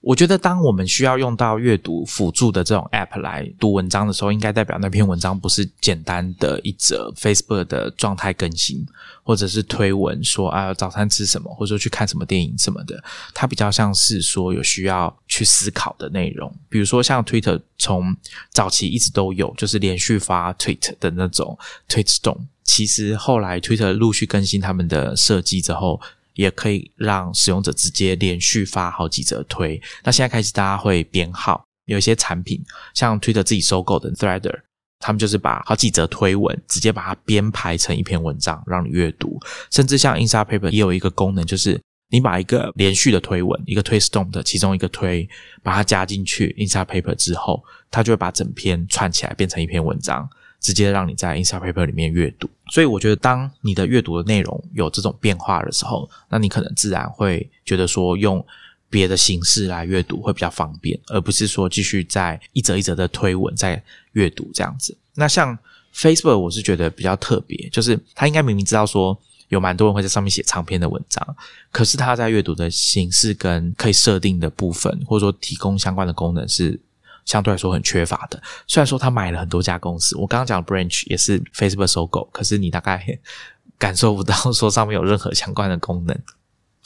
[0.05, 8.85] 我觉得，当我们需要用到阅读辅助的这种 App 来读文章的时候，应该代表那篇文章不是简单的一则 Facebook 的状态更新，
[9.23, 13.03] 或者是推文说啊早餐吃什么，或者说去看什么电影什么的。
[13.33, 18.15] 它比较像是说有需要去思考的内容，比如说像 Twitter 从
[18.51, 21.57] 早期一直都有，就是连续发 Tweet 的那种
[21.89, 22.41] Tweet Storm。
[22.63, 25.99] 其实后来 Twitter 陆续更新他们的设计之后。
[26.35, 29.81] 也可以让使用者直接连续发好几则推。
[30.03, 32.63] 那现在开始，大家会编号，有一些产品
[32.93, 34.61] 像推特自己收购的 Threader，
[34.99, 39.39] 他们就是把好几则推文直接把它编排成一篇文章让你阅读。
[39.71, 45.27] 甚至像 Inside Paper 也有一个功能，就是你把一个连续的推文，一个推 Storm 的其中一个推，
[45.63, 50.29] 把它加进去 Inside Paper 之后，它就会把整篇串起来变成一篇文章。
[50.59, 58.43] 直接让你在 Inside Paper 里面阅读，所以我觉得，当你的阅读的内容有这种变化的时候，那你可能自然会觉得说，用
[58.89, 63.81] 别的形式来阅读会比较方便，而不是说继续在一则一则的推文在
[64.13, 64.97] 阅读这样子。
[65.13, 65.55] 那像
[65.93, 69.15] Facebook，我是觉得比较特别，就是他应该明明知道说
[69.49, 71.35] 有蛮多人会在上面写长篇的文章，
[71.71, 76.79] 可是他在阅读的形式跟可以设定的部分，或者说提供相关的功能是。
[77.25, 78.41] 相对来说很缺乏的。
[78.67, 83.05] 虽然说他买了很多家公司，我刚刚讲 Branch 也是 Facebook 收购，可是你大概
[83.77, 86.17] 感受不到说上面有任何相关的功能。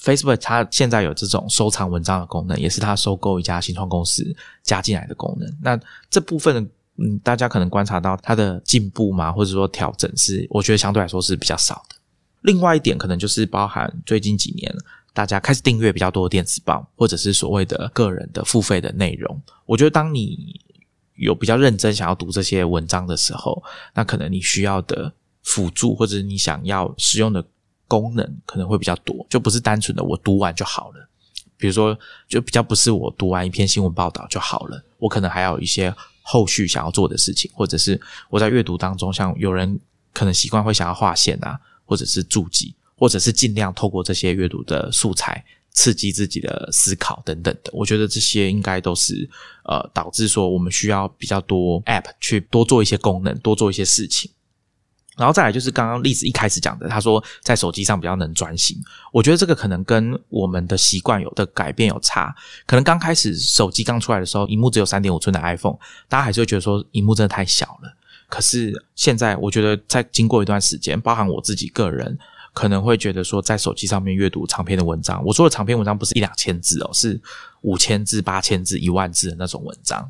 [0.02, 5.58] Facebook 它现在有这种收藏文章的功能，也是它收购一家新创公司加进来的功能。
[5.62, 5.80] 那
[6.10, 11.96] 这部分的，嗯，大家可能观察到它的进步嘛，或者说调整是，我觉得相对来说是比较少的。
[12.42, 14.74] 另外一点，可能就是包含最近几年。
[15.14, 19.42] 大家开始订阅比较多的电子报，或者是所谓的个人的付费的内容。
[19.66, 20.60] 我觉得，当你
[21.16, 23.62] 有比较认真想要读这些文章的时候，
[23.94, 25.12] 那可能你需要的
[25.44, 27.44] 辅助或者你想要使用的
[27.88, 31.10] 功能可能会比较多，就不是单纯的我读完就好了。
[31.58, 31.98] 比如说，
[32.28, 38.00] 就比较不是我读完一篇新闻报道就好了，我可能还有一些后续想要做的事情，或者是
[38.30, 39.78] 我在阅读当中，像有人
[40.14, 42.74] 可能习惯会想要划线啊，或者是注记。
[43.00, 49.30] 或者是尽量透过这些阅读的素材刺激自己的思考等等的，我觉得这些应该都是
[49.64, 54.30] 呃导致说我们需要比较多 App 去多做一些功能，多做一些事情。
[55.16, 58.78] 然后再来就是刚刚例子一开始讲的，他说在手机上比较能专心，
[59.12, 62.34] 我觉得这个可能跟我们的习惯有的改变有差。
[62.66, 65.78] 可能刚开始手机刚出来的时候，荧幕只有三点五寸的 iPhone，
[66.08, 67.94] 大家还是会觉得说荧幕真的太小了。
[68.28, 72.18] 可是现在我觉得在经过一段时间，包含我自己个人。
[72.54, 77.20] 可能会觉得说，在手机上面阅读长篇的文章，我说的长篇文章不是一两千字哦，是
[77.62, 80.10] 五千字、八千字、一万字的那种文章，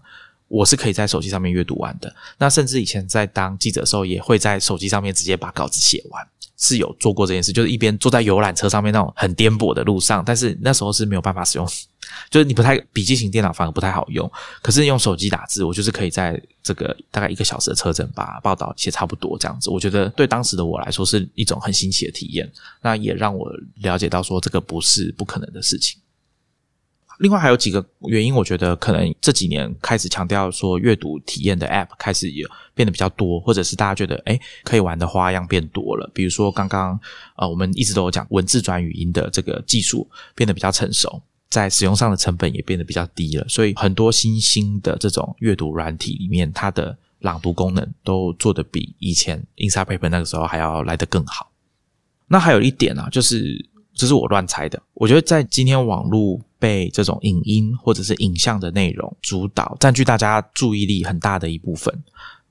[0.49, 2.13] 我是可以在手机上面阅读完的。
[2.37, 6.27] 那甚至以前在当记者的时候，也会在手机上面直接把稿子写完。
[6.61, 11.65] 是有做过这件事，就是一边坐在游览车上面那种很颠簸的路上，但是那时候是没有办法使用，
[12.29, 14.29] 就是你不太笔记型电脑反而不太好用。
[14.61, 19.69] 可是用手机打字，我就是可以在这个大概一个小时的车程把报道写差不多这样子。
[19.69, 25.97] 我觉得对当时的我来说是一种很新奇的体验，那也让我了解到说这个不是不可能的事情。
[27.19, 36.09] 另外还有几个原因，我觉得可能这几年开始强调说阅读体验的 App 开始也变得比较多，或者是大家觉得哎可以玩的花样变多了。
[36.13, 36.97] 比如说刚刚
[37.35, 51.51] 呃我们一直都有讲文字转语音的这个技术变得比较成熟，在使用上的成本也变得比较低了，所以很多新兴的这种阅读软体里面，它的朗读功能都做得比以前 Inside Paper 那个时候还要来得更好。
[52.27, 56.39] 那还有一点呢，就是这是我乱猜的，我觉得在今天网络。
[56.59, 61.91] 被这种影音或者是影像的内容主导，占据大家注意力很大的一部分。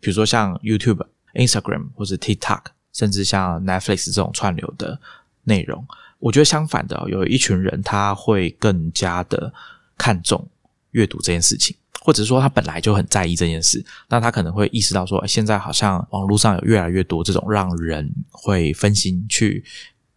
[0.01, 4.99] 比如说像 YouTube、Instagram 或者 TikTok，甚至像 Netflix 这种串流的
[5.45, 5.87] 内容，
[6.19, 9.53] 我觉得相反的，有一群人他会更加的
[9.97, 10.49] 看重
[10.93, 11.77] 阅读这件事情。
[12.01, 19.63] 或者说他本来就很在意这件事，那他可能会意识到说，现在好像网络上有越来越多这种让人会分心去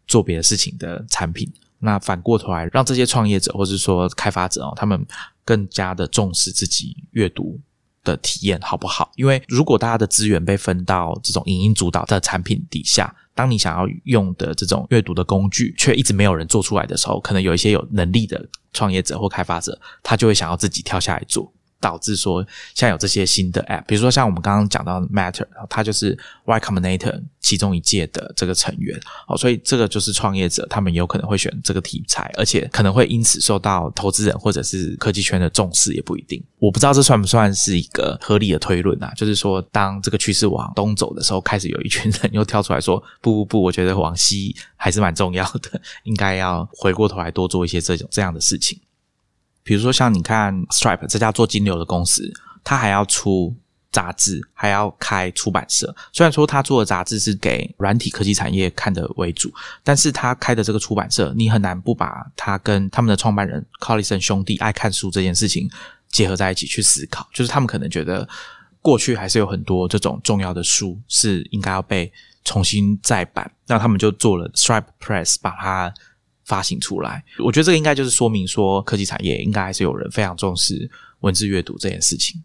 [0.08, 1.52] 做别的事情的产品。
[1.82, 5.06] 那反过头来，让这些创业者或者说开发者哦，他们
[5.44, 7.60] 更加的重视自己阅读
[8.04, 9.12] 的体验好不好？
[9.16, 21.52] 因为如果大家的资源被分到这种影音主导的产品底下，当你想要用的这种阅读的工具，却一直没有人做出来的时候，可能有一些有能力的创业者或开发者，他就会想要自己跳下来做。
[21.82, 22.42] 导致说，
[22.74, 36.42] 现在有这些新的 App，比如说像我们刚刚讲到的 Matter，它就是 Y Combinator 其中一届的这个成员哦，所以这个就是创业者他们有可能会选这个题材，而且可能会因此受到投资人或者是科技圈的重视，也不一定。
[36.60, 39.12] 我不知道这算不算是一个合理的推论啊？
[39.16, 48.80] 就是说，当这个趋势往东走的时候，开始有一群人又跳出来说：“不不不，我觉得往西还是蛮重要的，应该要回过头来多做一些这种这样的事情。”
[49.64, 52.32] 比如说，像你看 Stripe 这家做金流的公司，
[52.64, 53.56] 它还要出
[53.92, 55.94] 杂志，还要开出版社。
[56.14, 59.54] 虽然说他做的杂志是给软体科技产业看的为主，
[59.84, 65.70] 但是他开的这个出版社，你很难不把他跟他们的创办人 Collison 兄弟爱看书这件事情
[66.10, 67.28] 结合在一起去思考。
[67.34, 68.28] 就是他们可能觉得
[68.82, 72.12] 过去还是有很多这种重要的书是应该要被
[72.46, 75.94] 重新再版，那他们就做了 Stripe Press 把它。
[76.52, 80.92] 发行出来，我觉得这个应该就是说明说，科技产业应该还是有人非常重视
[81.22, 82.44] 文字阅读这件事情。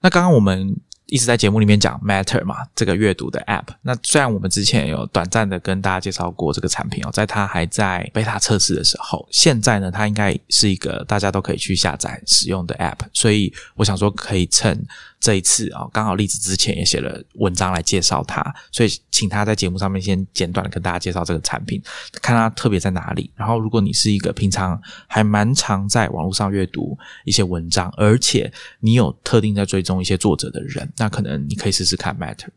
[0.00, 3.66] 那刚刚我们一直在节目里面讲 Matter 嘛，这个阅读的 App。
[3.82, 13.00] 那虽然我们之前有短暂的跟大家介绍过这个产品哦，在它还在 beta 测试的时候，现在呢，它应该是一个大家都可以去下载使用的 App。
[13.12, 14.86] 所以我想说，可以趁。
[15.26, 21.82] 这一次啊，刚好栗子之前也写了文章来介绍它，所以请他在节目上面先简短的跟大家介绍这个产品，
[22.22, 23.28] 看它特别在哪里。
[23.34, 32.50] 然后，如果你是一个平常还蛮常在网络上阅读一些文章，而且你有特定在追踪一些作者的人，那可能你可以试试看 Matter。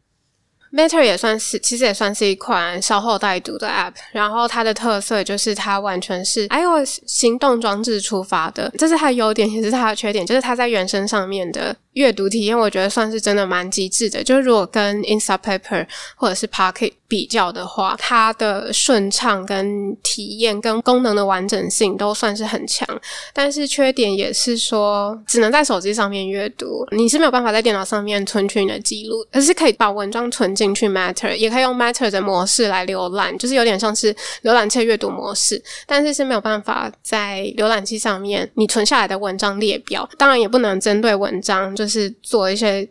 [0.71, 3.93] Matter 也算是，其实也算是一款稍后待读的 App。
[4.11, 11.75] 然后它的特色就是它完全是 iOS 行动装置出发的，这是它的优点，也是它的缺点，就是它在原生上面的。
[11.93, 14.23] 阅读体验，我觉得算是真的蛮极致的。
[14.23, 22.87] 就是如果跟 Instapaper 或者是 Pocket 比较的话，它的顺畅跟体验跟功能的完整性都算是很强。
[23.33, 40.07] 但是缺点也是说，只能在手机上面阅读，你是没有办法在电脑上面存取你的记录，而是可以把文章存进去 Matter，也可以用 Matter 的模式来浏览，就是有点像是浏览器阅读模式，但是是没有办法在浏览器上面你存下来的文章列表。
[40.17, 41.69] 当然也不能针对文章。
[41.75, 42.85] 就是做一些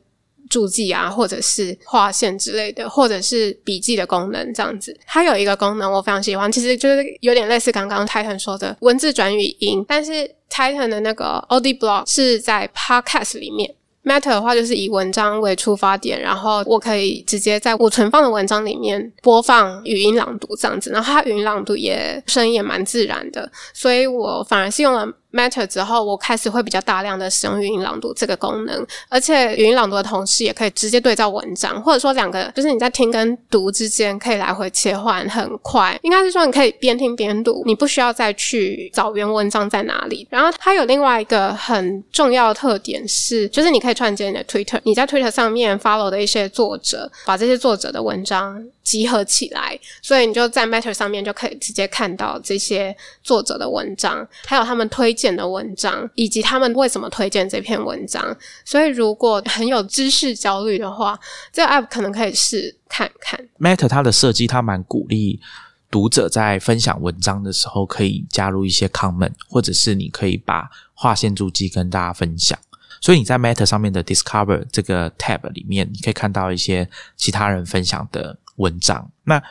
[0.48, 4.96] 注记啊，或者是划线之类的，或者是笔记的功能这样子。
[5.06, 13.74] 它有一个功能我非常喜欢，其实就是有点类似刚刚 Titan 说的文字转语音，但是 Titan 的那个 Audi Block 是在 Podcast 里面。
[14.08, 25.06] Matter 的话就是以文章为出发点，然后我可以直接在我存放的文章里面播放语音朗读这样子，然后它语音朗读也声音也蛮自然的，所以我反而是用了。
[25.32, 35.98] Matter 之后，我开始会比较大量的使用语音朗读这个功能，而且语音朗读的同时，也可以直接对照文章，或者说两个就是你在听跟读之间可以来回切换，很快。
[36.02, 40.26] 应该是说你可以边听边读，你不需要再去找原文章在哪里。
[40.30, 48.64] 然后它有另外一个很重要的特点是，就是你可以串接你的 Twitter，你在 Twitter 上面 follow 的一些作者，把这些作者的文章。
[48.88, 58.34] 集合起来，所以你就在 Matter 上面就可以直接看到这些作者的文章，还有他们推荐的文章，以及他们为什么推荐这篇文章。
[58.64, 61.20] 所以如果很有知识焦虑的话，
[61.52, 63.38] 这个 App 可能可以试看看。
[63.60, 65.38] Matter 它的设计，它蛮鼓励
[65.90, 72.58] 读者在分享文章的时候可以加入一些 comment，或者是你可以把划线注记跟大家分享。
[73.02, 78.38] 所以你在 Matter 上面的 Discover 这个 tab 里面，你可以看到一些其他人分享的。
[78.58, 79.42] 文章，那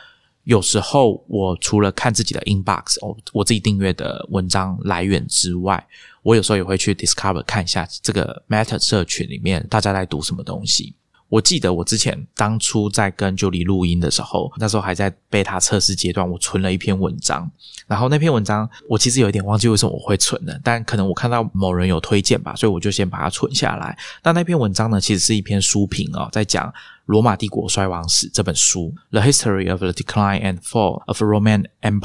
[0.44, 5.86] 有时候我除了看自己的 inbox 哦，我自己订阅的文章来源之外，
[6.22, 10.94] 我有时候也会去 discover 看一下这个 Matter 社群里面大家在读什么东西。
[11.28, 17.50] 我记得我之前当初在跟 Julie 录音的时候，那时候还在 beta 测试阶段，我存了一篇文章，
[17.86, 23.96] 然后那篇文章我其实有一点忘记为什么我会存的，但可能我看到某人有推荐吧，所以我就先把它存下来。
[24.22, 26.72] 那那篇文章呢，其实是一篇书评哦，在讲。
[27.10, 32.02] 《罗马帝国衰亡史》这本书，《The History of the Decline and Fall of Roman Empire》，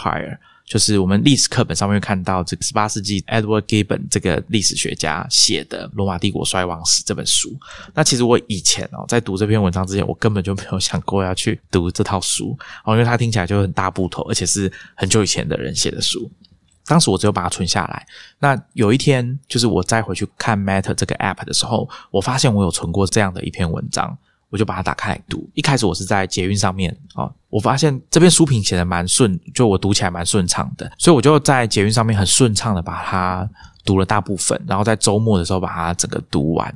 [0.66, 7.54] 就是我们历史课本上面看到这个十八世纪 Edward Gibbon 这个历史学家写的《罗马帝国衰亡史》这本书。
[7.94, 16.32] 那其实我以前哦，在读这篇文章之前，我根本就没有想过要去读这套书哦，因为它听起来就很大部头，而且是很久以前的人写的书。
[16.86, 18.06] 当时我只有把它存下来。
[18.40, 24.18] 那有一天，就是我再回去看 Matter 这个 App 的时候，我发现我有存过这样的一篇文章，
[24.54, 25.50] 我就把它打开来读。
[25.56, 33.50] 一开始我是在捷运上面啊，我发现这篇书评写的蛮顺，就我读起来蛮顺畅的，所以我就在捷运上面很顺畅的把它
[33.84, 36.74] 读了大部分，然后在周末的时候把它整个读完。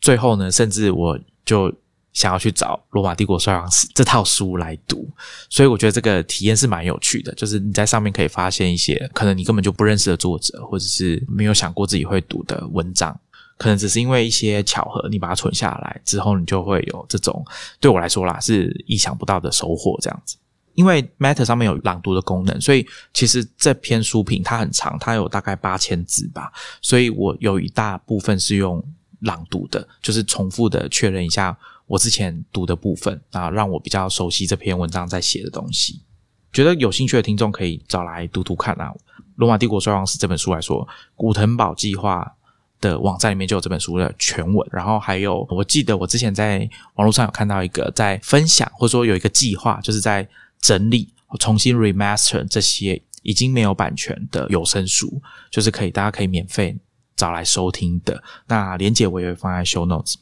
[0.00, 1.72] 最后呢，甚至我就。
[2.16, 5.06] 想要去找《罗马帝国衰亡史》这套书来读，
[5.50, 7.30] 所以我觉得这个体验是蛮有趣的。
[7.34, 13.14] 就是你在上面可以发现一些可能你根本就不认识的作者，或者是没有想过自己会读的文章，
[13.56, 17.44] 可能只是因为一些巧合，你把它存下来之后，你就会有这种
[17.80, 19.98] 对我来说啦是意想不到的收获。
[20.00, 20.36] 这样子，
[20.74, 26.52] 因为 Matter 上面有朗读的功能，所以其实这篇书评它很长，它有大概八千字吧，
[26.82, 28.82] 所以我有一大部分是用
[29.20, 31.56] 朗读的，就是重复的确认一下。
[31.88, 36.02] 我之前读的部分啊，让我比较熟悉这篇文章在写的东西。
[36.52, 38.92] 觉得有兴趣的听众可以找来读读看啊。
[39.36, 40.84] 《罗马帝国衰亡史》这本书来说，
[41.14, 42.34] 古腾堡计划
[42.86, 44.68] 的网站里面就有这本书的全文。
[44.70, 46.58] 然后还有，我记得我之前在
[46.94, 50.26] 网络上有看到一个在分享，或者说有一个计划，就是在
[50.60, 55.20] 整理、重新 remaster 这些已经没有版权的有声书，
[55.50, 56.76] 就是可以大家可以免费
[57.16, 58.22] 找来收听的。
[58.46, 60.14] 那连接我也会放在 show notes。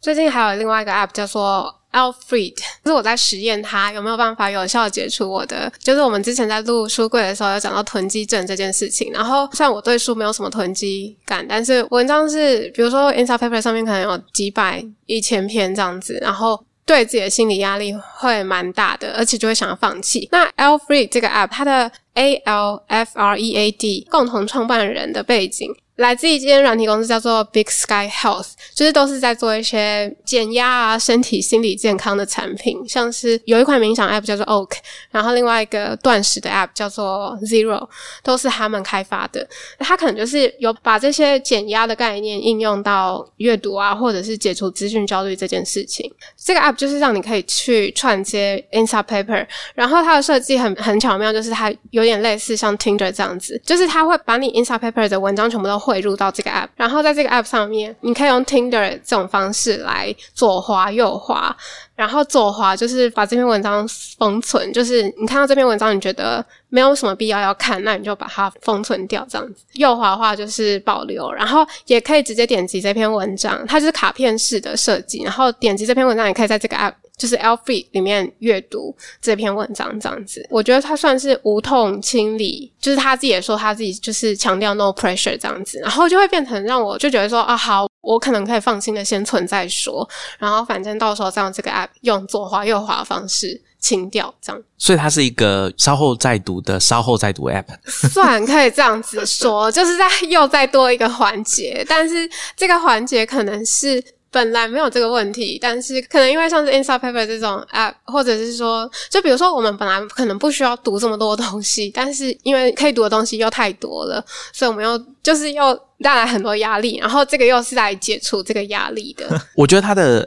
[0.00, 9.12] 最近还有另外一个 App 叫做 Alfred，就是我在实验它有没有办法有效解除我的，就是我们之前在录书柜的时候有讲到囤积症这件事情。
[9.12, 20.28] 然后虽然我对书没有什么囤积感，但是文章是比如说 Insta Paper 上面可能有几百、一千篇这样子，然后对自己的心理压力会蛮大的，而且就会想要放弃。
[20.32, 25.72] 那 Alfred 这个 App，它的 A L F R E A D 共同创办人的背景。
[26.02, 34.72] 来自一间软体公司叫做 Big Sky Health，就是都是在做一些减压啊、身体、心理健康的产品，像是有一款冥想 App 叫做 Oak，
[35.12, 37.88] 然后另外一个断食的 App 叫做 Zero，
[38.24, 39.46] 都是他们开发的。
[39.78, 46.12] 他可能就是有把这些减压的概念应用到阅读啊，或者是解除资讯焦虑这件事情。
[46.36, 49.46] 这个 App 就是让你可以去串接 Insta Paper，
[49.76, 55.91] 然后它的设计很很巧妙，就是它有点类似像 Tinder 这样子，就是它会把你 Insta Paper 的文章全部都。
[55.92, 61.54] 汇入到这个 app，然后在这个 app 上面，你可以用 Tinder 这种方式来左滑右滑，
[61.94, 63.86] 然后左滑就是把这篇文章
[64.18, 69.62] 封存，就是你看到这篇文章你觉得没有什么必要要看，那你就把它封存掉这样子。
[69.74, 76.94] 右滑的话就是保留，然后也可以直接点击这篇文章，它就是卡片式的设计，然后点击这篇文章也可以在这个 app。
[77.22, 94.60] 就是 free 里面阅读这篇文章这样子，我觉得他算是无痛清理，就是他自己也说他自己就是强调 no pressure 这样子，然后就会变成让我就觉得说啊好，我可能可以放心的先存再说，然后反正到时候再用这个 app 用左滑右滑的方式清掉这样。
[94.76, 104.02] 所以它是一个稍后再读的稍后再读 app，算可以这样子说，就是在又再多一个环节，但是这个环节可能是。
[104.32, 119.38] 本来没有这个问题，但是可能因为像是 Insta Paper 这种 app，或者是说，就比如说我们本来可能不需要读这么多东西，但是因为可以读的东西又太多了，所以我们又就是又带来很多压力，然后这个又是来解除这个压力的。
[119.54, 120.26] 我觉得它的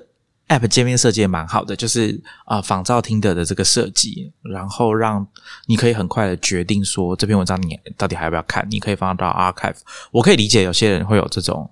[0.50, 5.26] app 界面设计也蛮好的，就是啊仿照听的的这个设计，然后让
[5.66, 9.78] 你可以很快的决定说这篇文章你到底还要不要看，你可以放到 archive。
[10.12, 11.68] 我可以理解有些人会有这种。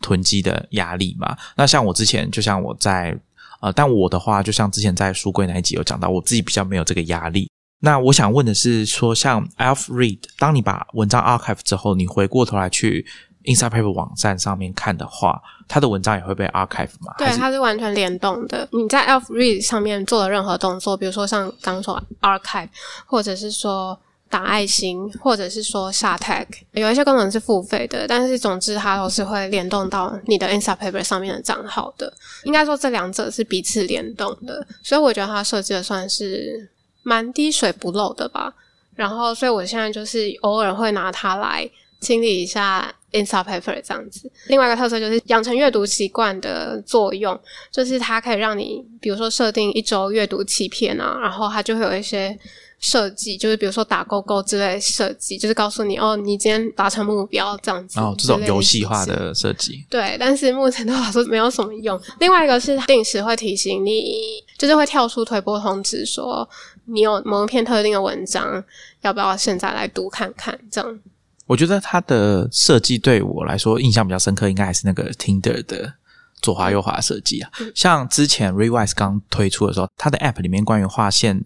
[0.00, 3.18] 囤积的压力嘛，那像我之前，就像我在
[3.60, 7.50] 呃，但我的话，就像之前在书柜那一集有讲到，我自己比较没有这个压力。
[7.80, 13.04] 那我想问的是，说像 Alf Read，当你把文章 archive 之后，你回过头来去
[13.44, 17.14] Inside Paper 网站上面看的话，它的文章也会被 archive 吗？
[17.18, 18.68] 对，它是完全联动的。
[18.72, 22.68] 你在 Alf Read 上面做的任何动作，比如说像刚说 archive，
[23.06, 23.98] 或者是说。
[24.30, 32.12] 打爱心，或者是说下 tag，有一些功能是付费的，但是总之它都是会联动到你的 Insta Paper 上面的账号的。
[32.44, 36.68] 应该说这两者是彼此联动的，所以我觉得它设计的算是
[37.02, 38.52] 蛮滴水不漏的吧。
[38.94, 41.70] 然后，所以我现在就是偶尔会拿它来
[42.00, 44.30] 清理一下 Insta Paper 这样子。
[44.48, 52.38] 另外一个特色就是养成阅读习惯的作用，就是它可以让你，比如说设定一周阅读七篇啊，然后它就会有一些。
[52.80, 57.98] 设计就是比如说打勾勾之类设计，就是告诉你哦，你今天达成目标这样子。
[57.98, 59.84] 哦，这种游戏化的设计。
[59.90, 62.00] 对，但是目前对我来说没有什么用。
[62.20, 64.22] 另外一个是定时会提醒你，
[64.56, 66.48] 就是会跳出推播通知，说
[66.84, 68.62] 你有某一篇特定的文章，
[69.00, 70.56] 要不要现在来读看看？
[70.70, 71.00] 这样。
[71.46, 75.92] 我觉得它的设计对我来说印象比较深刻，应该还是那个 Tinder 的
[76.40, 77.50] 左滑右滑设计啊。
[77.74, 81.44] 像之前 Rewise 刚推出的时候，它的 App 里面关于划线。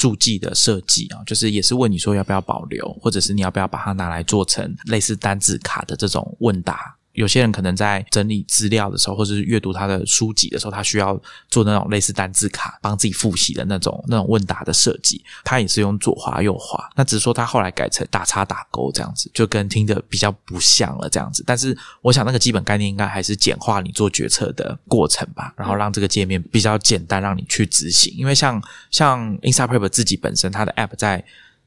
[0.00, 6.96] 注记的设计啊，就是也是问你说要不要保留，或者是你要不要把它拿来做成类似单字卡的这种问答。
[7.12, 15.22] 有些人可能在整理资料的时候，或者是阅读他的书籍的时候，他需要做那种类似单字卡，帮自己复习的那种那种问答的设计。
[15.44, 21.42] 他也是用左滑右滑，那只是说他后来改成打叉打勾这样子，就跟听的比较不像了这样子。
[21.46, 28.14] 但是我想那个基本概念应该还是简化你做决策的过程吧，然后让这个界面比较简单，让你去执行。
[28.16, 31.24] 因为像像 Instaprep 自己本身它的 App 在。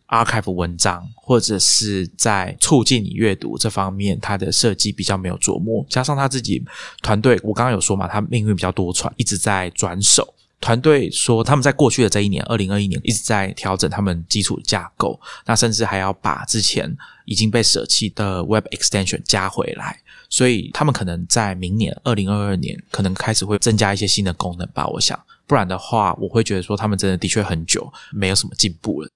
[0.08, 5.86] Archive 文章，或者是在促进你阅读这方面，它的设计比较没有琢磨。
[5.89, 6.64] 加上他自己
[7.01, 10.34] 团队，我刚刚有说嘛，他命运比较多舛，一直在转手。
[10.62, 16.95] 团队说他们在过去的这一年，二零二一年一直在调整他们基础架构，那甚至还要把之前
[17.26, 19.99] 已经被舍弃的 Web Extension 加回来。
[20.30, 24.88] 所以他们可能在明年二零二二年，可能开始会增加一些新的功能吧。
[24.88, 29.10] 我想，不然的话，我会觉得说他们真的的确很久没有什么进步了。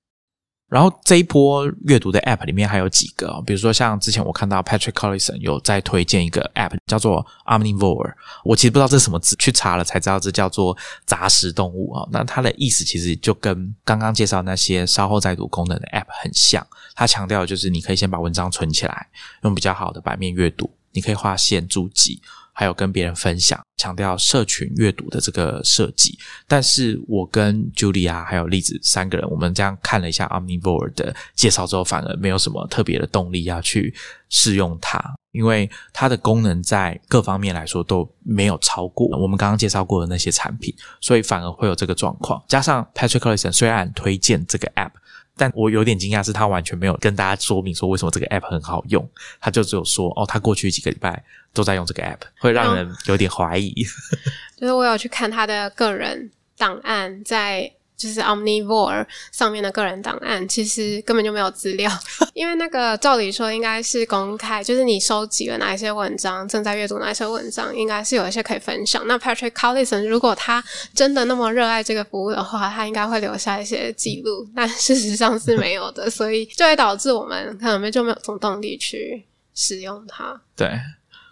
[0.70, 8.13] 然后这一波阅读的 App 里面还有几个，比如说像之前我看到 Patrick Collison 有在推荐一个 App 叫做 Omnivore，
[8.43, 12.05] 我其实不知道这是什么字，去查了才知道这叫做杂食动物啊。
[12.11, 16.65] 那它的意思其实就跟刚刚介绍那些稍后再读功能的 App 很像，
[16.95, 19.07] 它强调就是你可以先把文章存起来，
[19.43, 22.22] 用比较好的版面阅读，你可以划线注记。
[22.60, 26.18] 还有跟别人分享，强调社群阅读的这个设计。
[26.47, 33.93] 但是我跟 Julia 还有栗子三个人，我们这样看了一下 Omnivore 的介绍之后，反而没有什么特别的动力要去
[34.30, 34.99] 试用它，
[35.34, 42.43] 因为它的功能在各方面来说都没有超过我们刚刚介绍过的那些产品，所以反而会有这个状况。
[42.47, 44.93] 加上 Patrick Collison 虽然推荐这个 App。
[45.38, 49.07] 但我有点惊讶，是他完全没有跟大家说明说为什么这个 app 很好用，
[49.39, 51.23] 他就只有说哦，他过去几个礼拜
[51.53, 53.73] 都在用这个 app，会让人有点怀疑。
[54.59, 57.71] 就是我有去看他的个人档案，在。
[57.97, 61.91] 就是 Omnivore 上面的个人档案，其实根本就没有资料，
[62.35, 69.01] 因为那个照理说应该是公开，就是你收集了哪一些文章，正在阅读哪一些文章，应该是有一些可以分享。
[69.07, 79.25] 那 Patrick Collison 如果他真的那么热爱这个服务的话，他应该会留下一些记录， 但事实上是没有的， 所以就会导致我们可能就没有什么动力去
[79.55, 80.39] 使用它。
[80.55, 80.69] 对，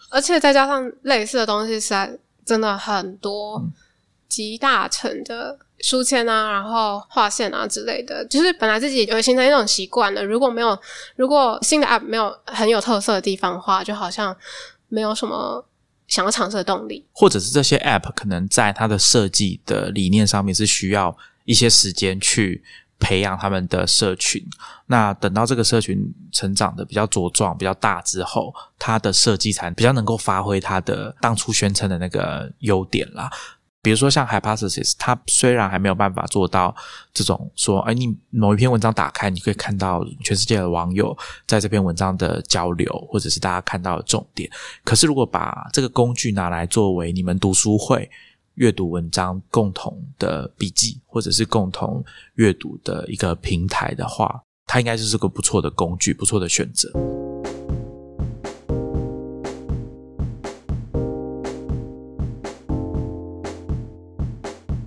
[0.10, 3.64] 而且再加上类似的东西，实在真的很多，
[4.28, 5.60] 集大成的。
[5.80, 10.24] 书签啊，然后划线啊之类的，就是本来自己有形成一种习惯了。
[10.24, 10.78] 如果没有，
[11.16, 14.36] 如果新的 App 没有很有特色的地方的话，就好像
[14.88, 15.64] 没有什么
[16.08, 17.06] 想要尝试的动力。
[17.12, 22.64] 或者是这些 App 可能在它的设计的理念上面是需要一些时间去
[22.98, 24.42] 培养他们的社群。
[24.88, 26.00] 那等到这个社群
[26.32, 33.30] 成长的比较茁壮、比较大之后，它的设计才比较能够发挥它的当初宣称的那个优点啦。
[33.86, 36.76] 比如说像 Hypothesis，它虽然还没有办法做到
[37.14, 41.16] 这种说，哎，你某一篇文章打开，你可以看到全世界的网友
[41.46, 44.50] 在这篇文章的交流，或者是大家看到的重点。
[44.84, 48.10] 可是如果把这个工具拿来作为你们读书会
[48.56, 56.92] 阅读文章共同的笔记，或者是共同阅读的一个平台的话，它应该就是个不错的工具，不错的选择。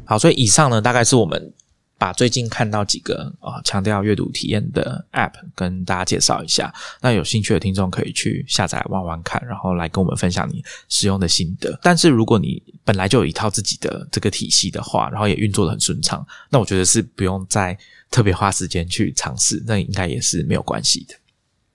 [0.09, 1.53] 好，所以以上呢，大概是我们
[1.99, 6.73] 把最近看到几个啊强调阅读体验的 App 跟大家介绍一下。
[7.03, 11.79] 那有兴趣的听众可以去下载玩玩看，然后来跟我们分享你使用的心得。
[11.83, 17.77] 但是如果你本来就有一套自己的这个体系的话，然后也运作的很顺畅，那我觉得是不用再
[18.11, 21.15] 特别花时间去尝试，那应该也是没有关系的。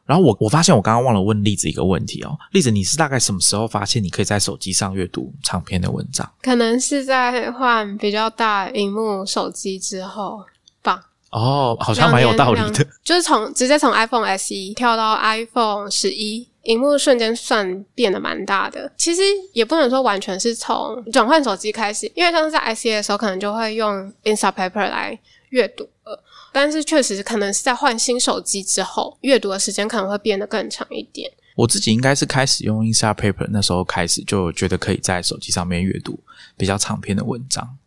[0.05, 6.29] 然后我我发现我刚刚忘了问栗子一个问题哦，栗子你是大概什么时候发现你可以在手机上阅读长篇的文章？
[6.41, 10.43] 可能是在换比较大荧幕手机之后
[10.81, 11.09] 吧。
[11.31, 12.85] 哦，好像蛮有道理的。
[13.03, 18.91] 就是从直接从 iPhone SE 跳到 iPhone 十一，荧幕瞬间算变得蛮大的。
[18.97, 19.21] 其实
[19.53, 25.17] 也不能说完全是从转换手机开始，因为像是在 SE 的时候，可能就会用 Instapaper 来
[25.49, 26.23] 阅读了。
[26.53, 31.29] 但是确实可能是在换新手机之后，阅读的时间可能会变得更长一点。
[31.55, 36.17] 我自己应该是开始用 Instapaper 那时候开始，就觉得可以在手机上面阅读
[36.55, 37.77] 比较长篇的文章，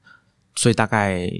[0.56, 1.30] 所以大概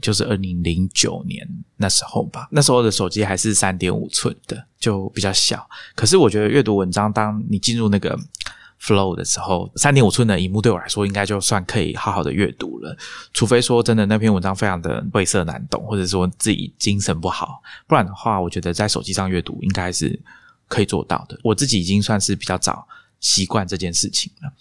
[0.00, 2.48] 就是二零零九年那时候吧。
[2.50, 5.68] 那时候的手机还是三点五寸的，就比较小。
[5.94, 8.18] 可是我觉得阅读文章，当你进入那个。
[8.86, 12.96] Flow 的时候，三点五寸的荧幕对我来说应该就算可以好好的阅读了。
[13.32, 20.18] 除非说真的那篇文章非常的晦涩难懂，或者说自己精神不好，不然的话，我觉得在手机上阅读应该是
[20.68, 21.38] 可以做到的。
[21.42, 22.86] 我自己已经算是比较早
[23.18, 24.52] 习惯这件事情了。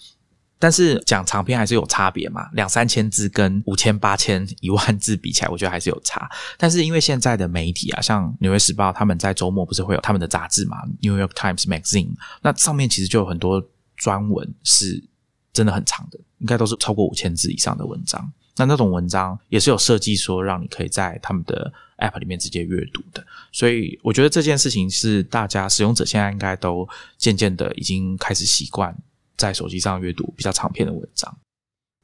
[0.57, 6.27] 但是讲长篇还是有差别嘛，两三千字跟五千、八千、一万字比起来，我觉得还是有差。
[6.57, 12.07] 但是因为现在的媒体啊，像《纽约时报》，他们在周末不是会有他们的杂志嘛，《New York Times Magazine》，
[12.41, 13.61] 那上面其实就有很多
[13.95, 15.03] 专文是
[15.53, 18.31] 真的很长的，应该都是超过五千字以上的文章。
[18.57, 26.87] 那那种文章也是有设计说让你可以在他们的 App 里面直接阅读的，所以我觉得这件事情是大家使用者现在应该都
[27.17, 28.95] 渐渐的已经开始习惯。
[29.37, 31.37] 在手机上阅读比较长篇的文章，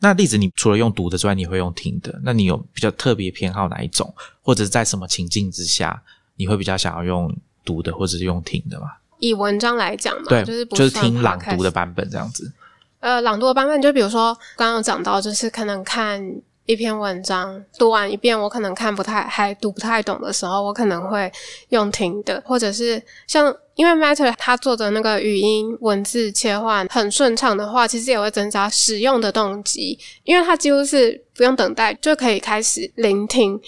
[0.02, 2.20] 那例子你除了用读的之外，你会用听的？
[2.26, 6.04] 那你有比较特别偏好哪一种，或者在什么情境之下，
[6.36, 7.34] 你会比较想要用
[7.64, 8.88] 读的，或者是用听的吗？
[9.22, 12.51] 以文章来讲嘛，对，就是就是听朗读的版本这样子。
[12.99, 16.22] 呃，朗读的版本就比如说刚刚讲到，就是可能看。
[16.67, 21.30] 一篇文章读完一遍，我可能看不太还读不太懂的时候，我可能会
[21.69, 33.59] 用听的，或者是像因为 Matter 它做的那个语音文字切换很顺畅的话，其实也会增加使用的动机，因为它几乎是不用等待就可以开始聆听。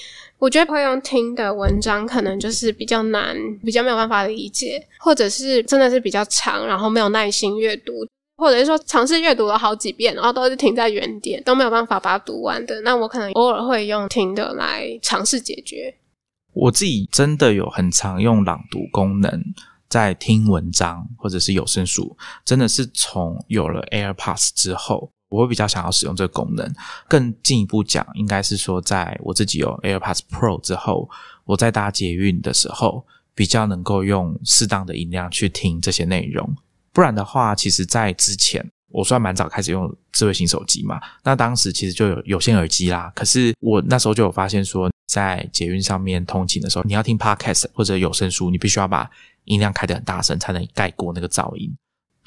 [0.43, 3.33] 我觉得会用听的文章可能就是比较难，
[3.63, 7.93] 比较没有办法理解，或者是真的是比较长，然后没有耐心阅读。
[8.35, 15.95] 或者是说尝试阅读了好几遍，然后都是停在原点，都没有办法把它读完的，那我可能偶尔会用听的来尝试解决。
[16.51, 19.41] 我自己真的有很常用朗读功能
[19.87, 26.71] 在听文章或者是有声书，真的是从有了 AirPods 之后，我会比较想要使用这个功能。
[27.07, 31.09] 更进一步讲，应该是说在我自己有 AirPods Pro 之后，
[31.45, 33.03] 我在搭捷运的时候，
[33.33, 36.55] 比较能够用适当的音量去听这些内容。
[36.91, 43.11] 不然的话，其实，在之前我算蛮早开始用智慧型手机嘛，那当时其实就有有线耳机啦。
[43.15, 49.09] 可是我那时候就有发现说，在捷运上面通勤的时候，你要听 podcast 或者有声书，你必须要把
[49.45, 51.75] 音量开得很大声，才能盖过那个噪音。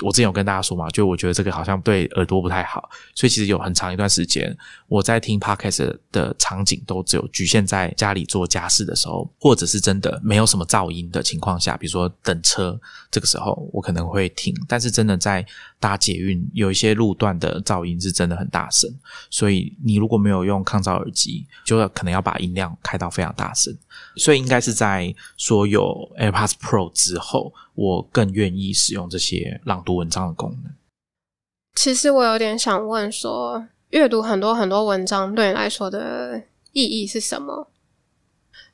[0.03, 4.55] 我之前有跟大家说嘛，就我觉得这个好像对耳朵不太好，所以其实有很长一段时间
[4.89, 12.79] 我在听 podcast 的场景都只有局限在家里做家事的时候，或者是真的没有什么噪音的情况下，比如说等车
[13.11, 15.45] 这个时候我可能会听，但是真的在
[15.79, 18.91] 搭捷运有一些路段的噪音是真的很大声，
[19.31, 23.77] 所以你如果没有用抗噪耳机，就可能要把音量开到非常大声。
[24.17, 25.83] 所以应该是在说有
[26.19, 30.73] AirPods Pro 之后，我更愿意使用这些朗读文章的功能。
[31.75, 37.71] 其实我有点想问说，阅读很多很多文章对你来说的意义是什么？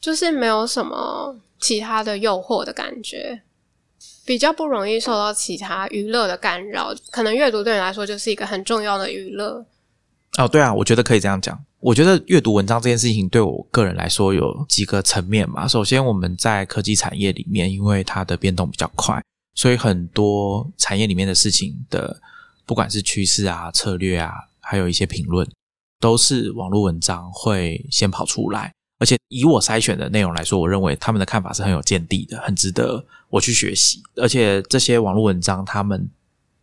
[0.00, 3.42] 就是没有什么其他的诱惑的感觉，
[4.24, 6.94] 比较不容易受到其他娱乐的干扰。
[7.10, 9.64] 可能阅读对你来说就是一个很重要的娱乐。
[10.38, 11.58] 哦，对啊，我觉得可以这样讲。
[11.80, 15.66] 我觉得阅读文章这件事情对我个人来说有几个层面嘛。
[15.66, 19.20] 首先，我们在科技产业里面，因为它的变动比较快，
[19.54, 22.20] 所以很多产业里面的事情的，
[22.64, 25.46] 不管是趋势啊、策略啊，还有一些评论，
[26.00, 28.72] 都是网络文章会先跑出来。
[29.02, 34.00] 而且以我筛选的内容来说，我认为他们的看法是很有见地的，很值得我去学习。
[34.16, 36.08] 而且这些网络文章，他们。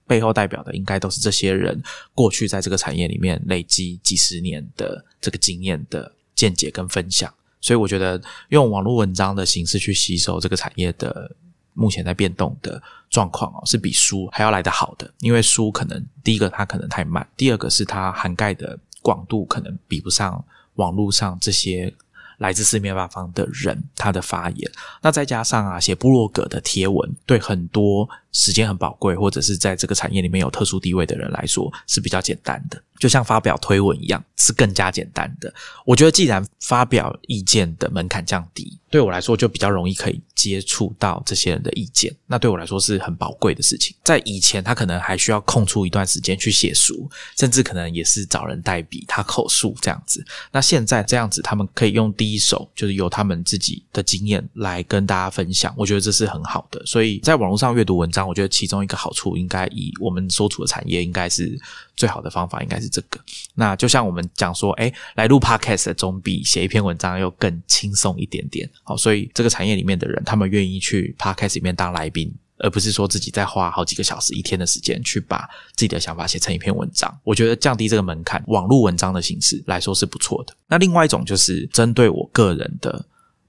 [0.10, 1.80] 背后代表的应该都是这些人
[2.16, 7.32] 过去在这个产业里面累积几十年的这个经验的见解跟分享，
[7.62, 11.36] 所以我觉得用网络文章的形式去吸收这个产业的
[11.76, 12.82] 目前在变动的
[13.12, 15.14] 状况哦，是比书还要来得好的。
[15.20, 21.94] 因为书可能第一个它可能太慢，第二个是它涵盖的广度可能比不上网络上这些。
[22.40, 24.72] 来自四面八方的人，他的发言，
[25.02, 35.54] 那再加上啊，写部落格的贴文，对很多时间很宝贵，或者是在这个产业里面有特殊地位的人来说，是比较简单的，就像发表推文一样，是更加简单的。
[35.86, 43.96] 我觉得，既然发表意见的门槛降低，对我来说就比较容易可以接触到这些人的意见，那对我来说是很宝贵的事情。
[44.04, 50.26] 在以前，他可能还需要空出一段时间去写书，甚至可能也是找人代笔，他口述这样子。
[50.52, 56.84] 那现在这样子，他们可以用第一手就是由他们自己的经验来跟大家分享，我觉得这是很好的。
[56.86, 61.60] 所以在网络上阅读文章，我觉得其中一个好处，应该以我们所处的产业，应该是
[61.96, 63.20] 最好的方法，应该是这个。
[63.56, 68.70] 那就像我们讲说，哎，来录 podcast 总比写一篇文章又更轻松一点点。
[68.84, 72.34] 好，所以这个产业里面的人，他们愿意去 podcast 里面当来宾。
[72.62, 80.54] 而不是说自己再花好几个小时、一天的时间去把自己的想法写成一篇文章，我觉得降低这个门槛，网络文章的形式来说是不错的。
[80.68, 83.06] 那另外一种就是针对我个人的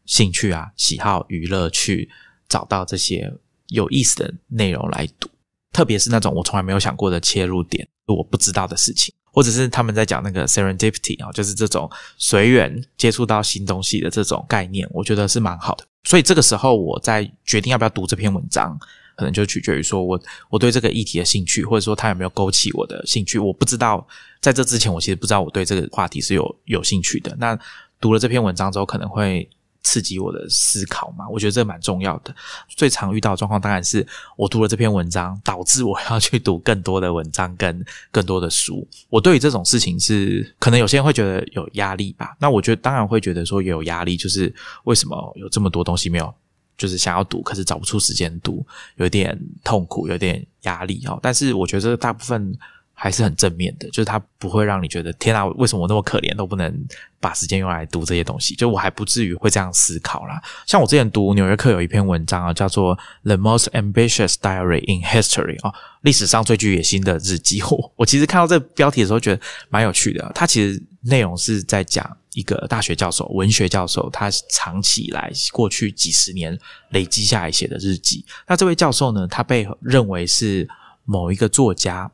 [0.06, 2.08] 兴趣啊、喜好、娱乐去
[2.48, 3.28] 找到这些
[3.70, 5.28] 有意思的内容来读，
[5.72, 15.84] 特别是那种我从来没有想过的切入点，我不知道的事情，或者是他们在讲那个 serendipity 啊，就是这种随缘接触到新东西的这种概念，我觉得是蛮好的。
[16.04, 18.78] 所以这个时候我在决定要不要读这篇文章。
[19.16, 20.18] 可能就取决于说我
[20.48, 23.38] 我对这个议题的兴趣，或者说它有没有勾起我的兴趣。
[23.38, 24.06] 我不知道
[24.40, 27.36] 在这之前，我其实不知道我对这个话题是有有兴趣的。
[27.38, 27.58] 那
[28.00, 29.46] 读了这篇文章之后，可能会。
[29.82, 31.28] 刺激我的思考嘛？
[31.28, 32.34] 我觉得这蛮重要的。
[32.68, 34.06] 最常遇到的状况当然是
[34.36, 38.86] 我读了这篇文章，导致我要去读更多的文章跟 更多的书。
[39.08, 42.36] 我对于这种事情是可能有些人会觉得有压力吧。
[42.38, 44.54] 那我觉得当然会觉得说也有压力，就是
[44.84, 46.32] 为什么有这么多东西没有，
[46.76, 48.64] 就是想要读，可是找不出时间读，
[48.96, 51.18] 有点痛苦，有点压力哦。
[51.22, 52.56] 但是我觉得大部分。
[53.02, 56.86] 还是很正面的，就是它不会让你觉得天啊，为什么我那么可怜都不能
[57.18, 58.54] 把时间用来读这些东西？
[58.54, 60.38] 就我还不至于会这样思考啦。
[60.66, 62.94] 像我之前读《纽约客》有一篇文章啊，叫做
[63.24, 65.72] 《The Most Ambitious Diary in History》啊，
[66.02, 67.62] 历史上最具野心的日记。
[67.62, 70.30] 我 我其实看到这标题的时候觉得蛮有趣的。
[70.34, 76.58] 它其实内容是在讲一个大学教授、文学教授，他长期以来过去几十年
[76.90, 78.26] 累积下来写的日记。
[78.46, 80.68] 那这位教授呢，他被认为是
[81.06, 82.12] 某一个作家。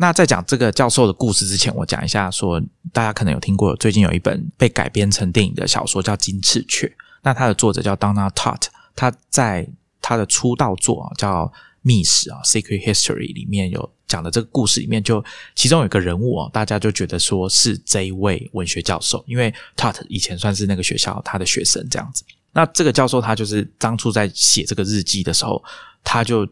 [0.00, 6.86] 那在讲这个教授的故事之前，我讲一下，说大家可能有听过，最近有一本被改编成电影的小说叫《金翅雀》，
[7.22, 9.68] 那它的作者叫 Donna Tartt，他在
[10.00, 11.46] 他的出道作啊叫
[11.82, 15.22] 《秘史》啊，《Secret History》里面有讲的这个故事里面，就
[15.56, 22.22] 其中有一个人物啊，大家就觉得说是这一位文学教授，因为 Tartt 以前算是那个学校他的学生这样子。
[22.52, 25.60] 那这个教授他就是当初在写这个日记的时候，
[26.04, 26.48] 他就。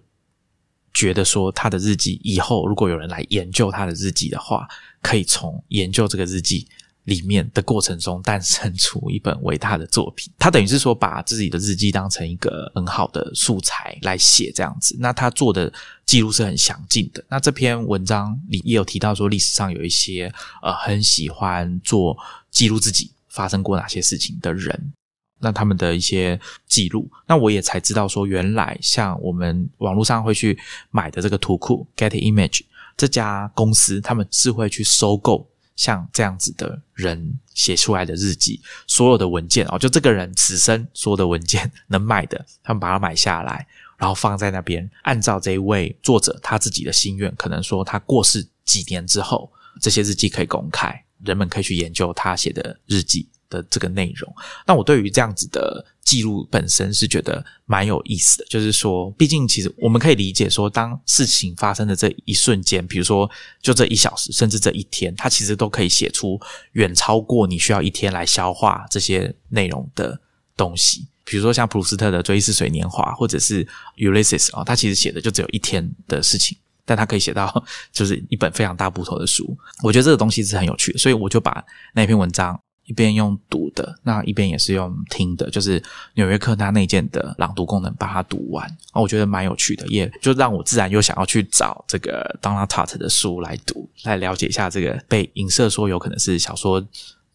[0.97, 4.67] 觉得说他的日记以后如果有人来研究他的日记的话，
[5.03, 6.67] 可以从研究这个日记
[7.05, 10.33] 里面的过程中诞生出一本伟大的作品。
[10.39, 14.97] 他等于是说把自己的日记当成一个很好的素材来写这样子。
[14.99, 15.71] 那他做的
[16.07, 17.23] 记录是很详尽的。
[17.29, 20.33] 那这篇文章里也有提到说，历史上有一些
[20.63, 22.17] 呃很喜欢做
[22.51, 24.93] 记录自己发生过哪些事情的人。
[25.39, 30.59] 那他们的一些记录，那我也才知道说，原来像我们网络上会去
[30.91, 32.63] 买的这个图库，Get Image
[32.97, 43.67] 这家公司，他们是会去收购像这样子的人写出来的日记，所有的文件哦，就这个人此生所有的文件能买的，他们把它买下来，
[43.99, 53.29] 然后放在那边，按照这一位作者他自己的心愿，可能说他过世几年之后，这些日记可以公开，人们可以去研究他写的日记。
[53.49, 54.33] 的这个内容，
[54.67, 58.47] 那我对于这样子的记录本身是觉得蛮有意思的。
[58.49, 63.31] 就是说，毕竟其实我们可以理解说，当事情发生的这一瞬间，比如说
[63.61, 66.41] 就这一小时，甚至这一天，它其实都可以写出
[66.73, 70.19] 远超过你需要一天来消化这些内容的
[70.57, 71.07] 东西。
[71.25, 73.67] 比如说像普鲁斯特的《追忆似水年华》，或者是
[73.97, 79.57] Ulysses 啊，他其实写的就只有一天的事情，但他可以写到就是一本非常大部头的书。
[79.83, 82.57] 我觉得这个东西是很有趣的，所以我就把那篇文章。
[82.87, 85.81] 一边用读的，那一边也是用听的，就是
[86.15, 96.81] 《纽约客》他内建的朗读功能把它读完啊，我觉得蛮有趣的，也就让我自然又想要去找这个 Donna Tartt 的书来读，来了解一下这个被影射说有可能是小说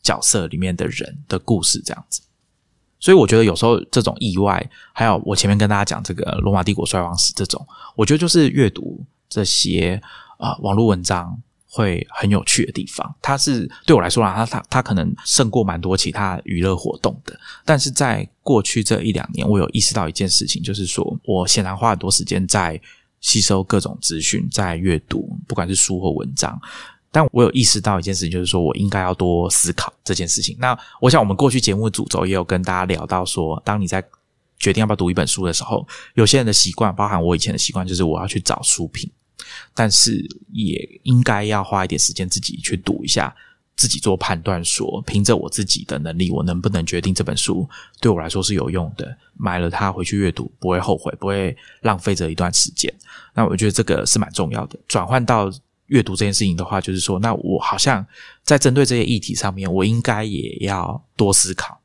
[0.02, 2.22] 角色里面的人的故事这样子。
[2.99, 10.02] 所以我觉得有时候这种意外，还有我前面跟大家讲这个罗马帝国衰亡史这种，我觉得就是阅读这些
[10.38, 11.38] 啊网络文章。
[11.74, 17.39] 会很有趣的地方，它是对我来说啊，它它它可能胜过蛮多其他娱乐活动的。
[17.63, 22.80] 但是在过去这一两年，我有意识到一件事情，就是说我显然花很多时间在
[23.22, 26.59] 吸收各种资讯，在阅读，不管是书或文章。
[27.13, 30.57] 但我有意识到一件事情，就是说我应该要多思考这件事情。
[30.59, 34.03] 那我想，我们过去节目主轴也有跟大家聊到说，当你在
[34.59, 39.09] 决定要不要读一本书的时候，有些人的习惯，包含我以前的习惯，就是我要去找书评。
[39.74, 43.36] 但是也应该要花一点时间自己去读一下，
[43.76, 47.68] 自己做判断，说凭着我自己的能力，我能不能决定这本书
[48.00, 52.94] 对我来说是有用的，买了它回去阅读不会后悔，不会浪费这一段时间。
[53.34, 54.78] 那我觉得这个是蛮重要的。
[54.88, 55.52] 转换到
[55.88, 58.06] 阅读这件事情的话，就是说，那我好像
[58.44, 61.82] 在针对这些议题上面，我应该也要多思考，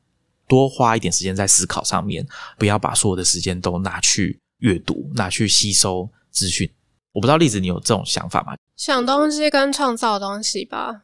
[0.47, 2.25] 多花一点时间在思考上面，
[2.57, 6.69] 不要把所有的时间都拿去阅读，拿去吸收资讯。
[7.17, 8.55] 我不知道栗子，你有这种想法吗？
[8.75, 11.01] 想东西跟创造东西吧。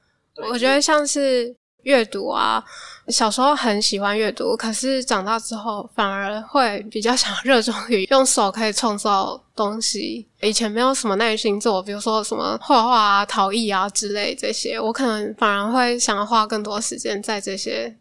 [0.52, 2.64] 我觉得像是阅读啊，
[3.08, 10.28] 小时候很喜欢阅读，可是长大之后反而会比较想热衷于用手可以创造东西。
[10.42, 17.98] 以前没有什么耐心做，比如说什么画画啊、陶艺啊之类这些，我可能反而会想要花更多时间在这些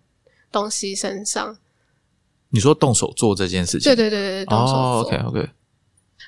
[0.51, 1.57] 东西身上。
[2.51, 3.85] 你说动手做这件事情？
[3.91, 5.01] 对对对对对，动手做。
[5.01, 5.49] OK OK。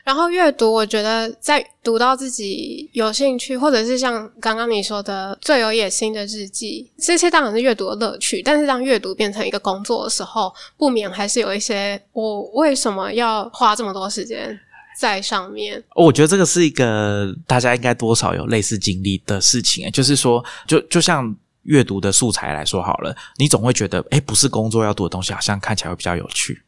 [0.04, 8.42] 然后阅读，我觉得在读到自己有兴趣，或者是像刚刚你说的最有野心的日记，这些当然是阅读的乐趣。
[8.42, 14.60] 但是当阅读变成一个工作的时候，不免还是有一些我为什么要花这么多时间
[15.00, 15.82] 在上面。
[15.94, 26.62] 我觉得这个是一个大家应该多少有类似经历的事情，就是说，就就像阅读的素材来说好了，你总会觉得，哎，不是工作要读的东西，好像看起来会比较有趣，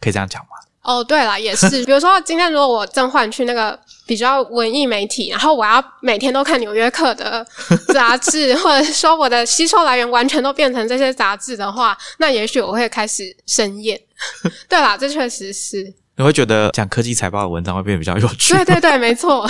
[0.00, 0.50] 可以这样讲吗？
[0.84, 7.44] 哦，对了，也是， 比如说今天如果我正换去那个比较文艺媒体，然后我要每天都看《纽约客》的
[7.92, 13.98] 杂志， 或者说我的吸收来源完全都变成这些杂志的话，那也许我会开始生厌。
[14.68, 15.94] 对啦，这确实是。
[16.16, 18.54] 你会觉得讲科技财报的文章会变得比较有趣？
[18.54, 19.48] 对对对，没错。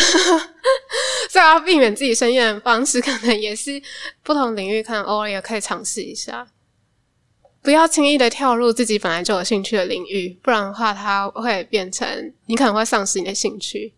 [1.28, 3.82] 所以要避免自己生厌的方式，可能也是
[4.23, 6.47] 不同领域，可能偶尔也可以尝试一下。
[7.64, 12.06] 不要轻易的跳入自己本来就有兴趣的领域，不然的话，它会变成
[12.44, 13.94] 你可能会丧失你的兴趣。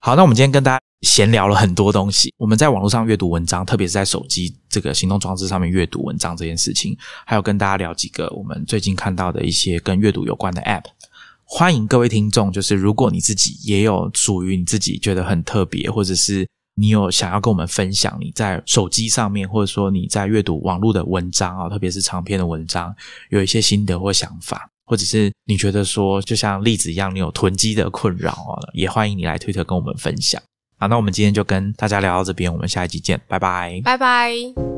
[0.00, 2.34] 好，那我们今天跟大家闲聊了很多东西。
[2.36, 10.86] 我们在网络上阅读文章，特别是在手机这个行动装置上面阅读文章这件事情，还有跟大家聊几个我们最近看到的一些跟阅读有关的 App。
[11.44, 16.48] 欢迎各位听众，就是如果你自己也有属于你自己觉得很特别，或者是。
[16.78, 22.94] 你有想要跟我们分享你在手机上面，或者说你在阅读网络的文章啊，特别是长篇的文章，
[23.30, 30.40] 有一些心得或想法，或者是你觉得说，就像例子一样，你有囤积的困扰啊，也欢迎你来推特跟我们分享。
[30.78, 34.77] 好，那我们今天就跟大家聊到这边，我们下一集见，拜拜，拜拜。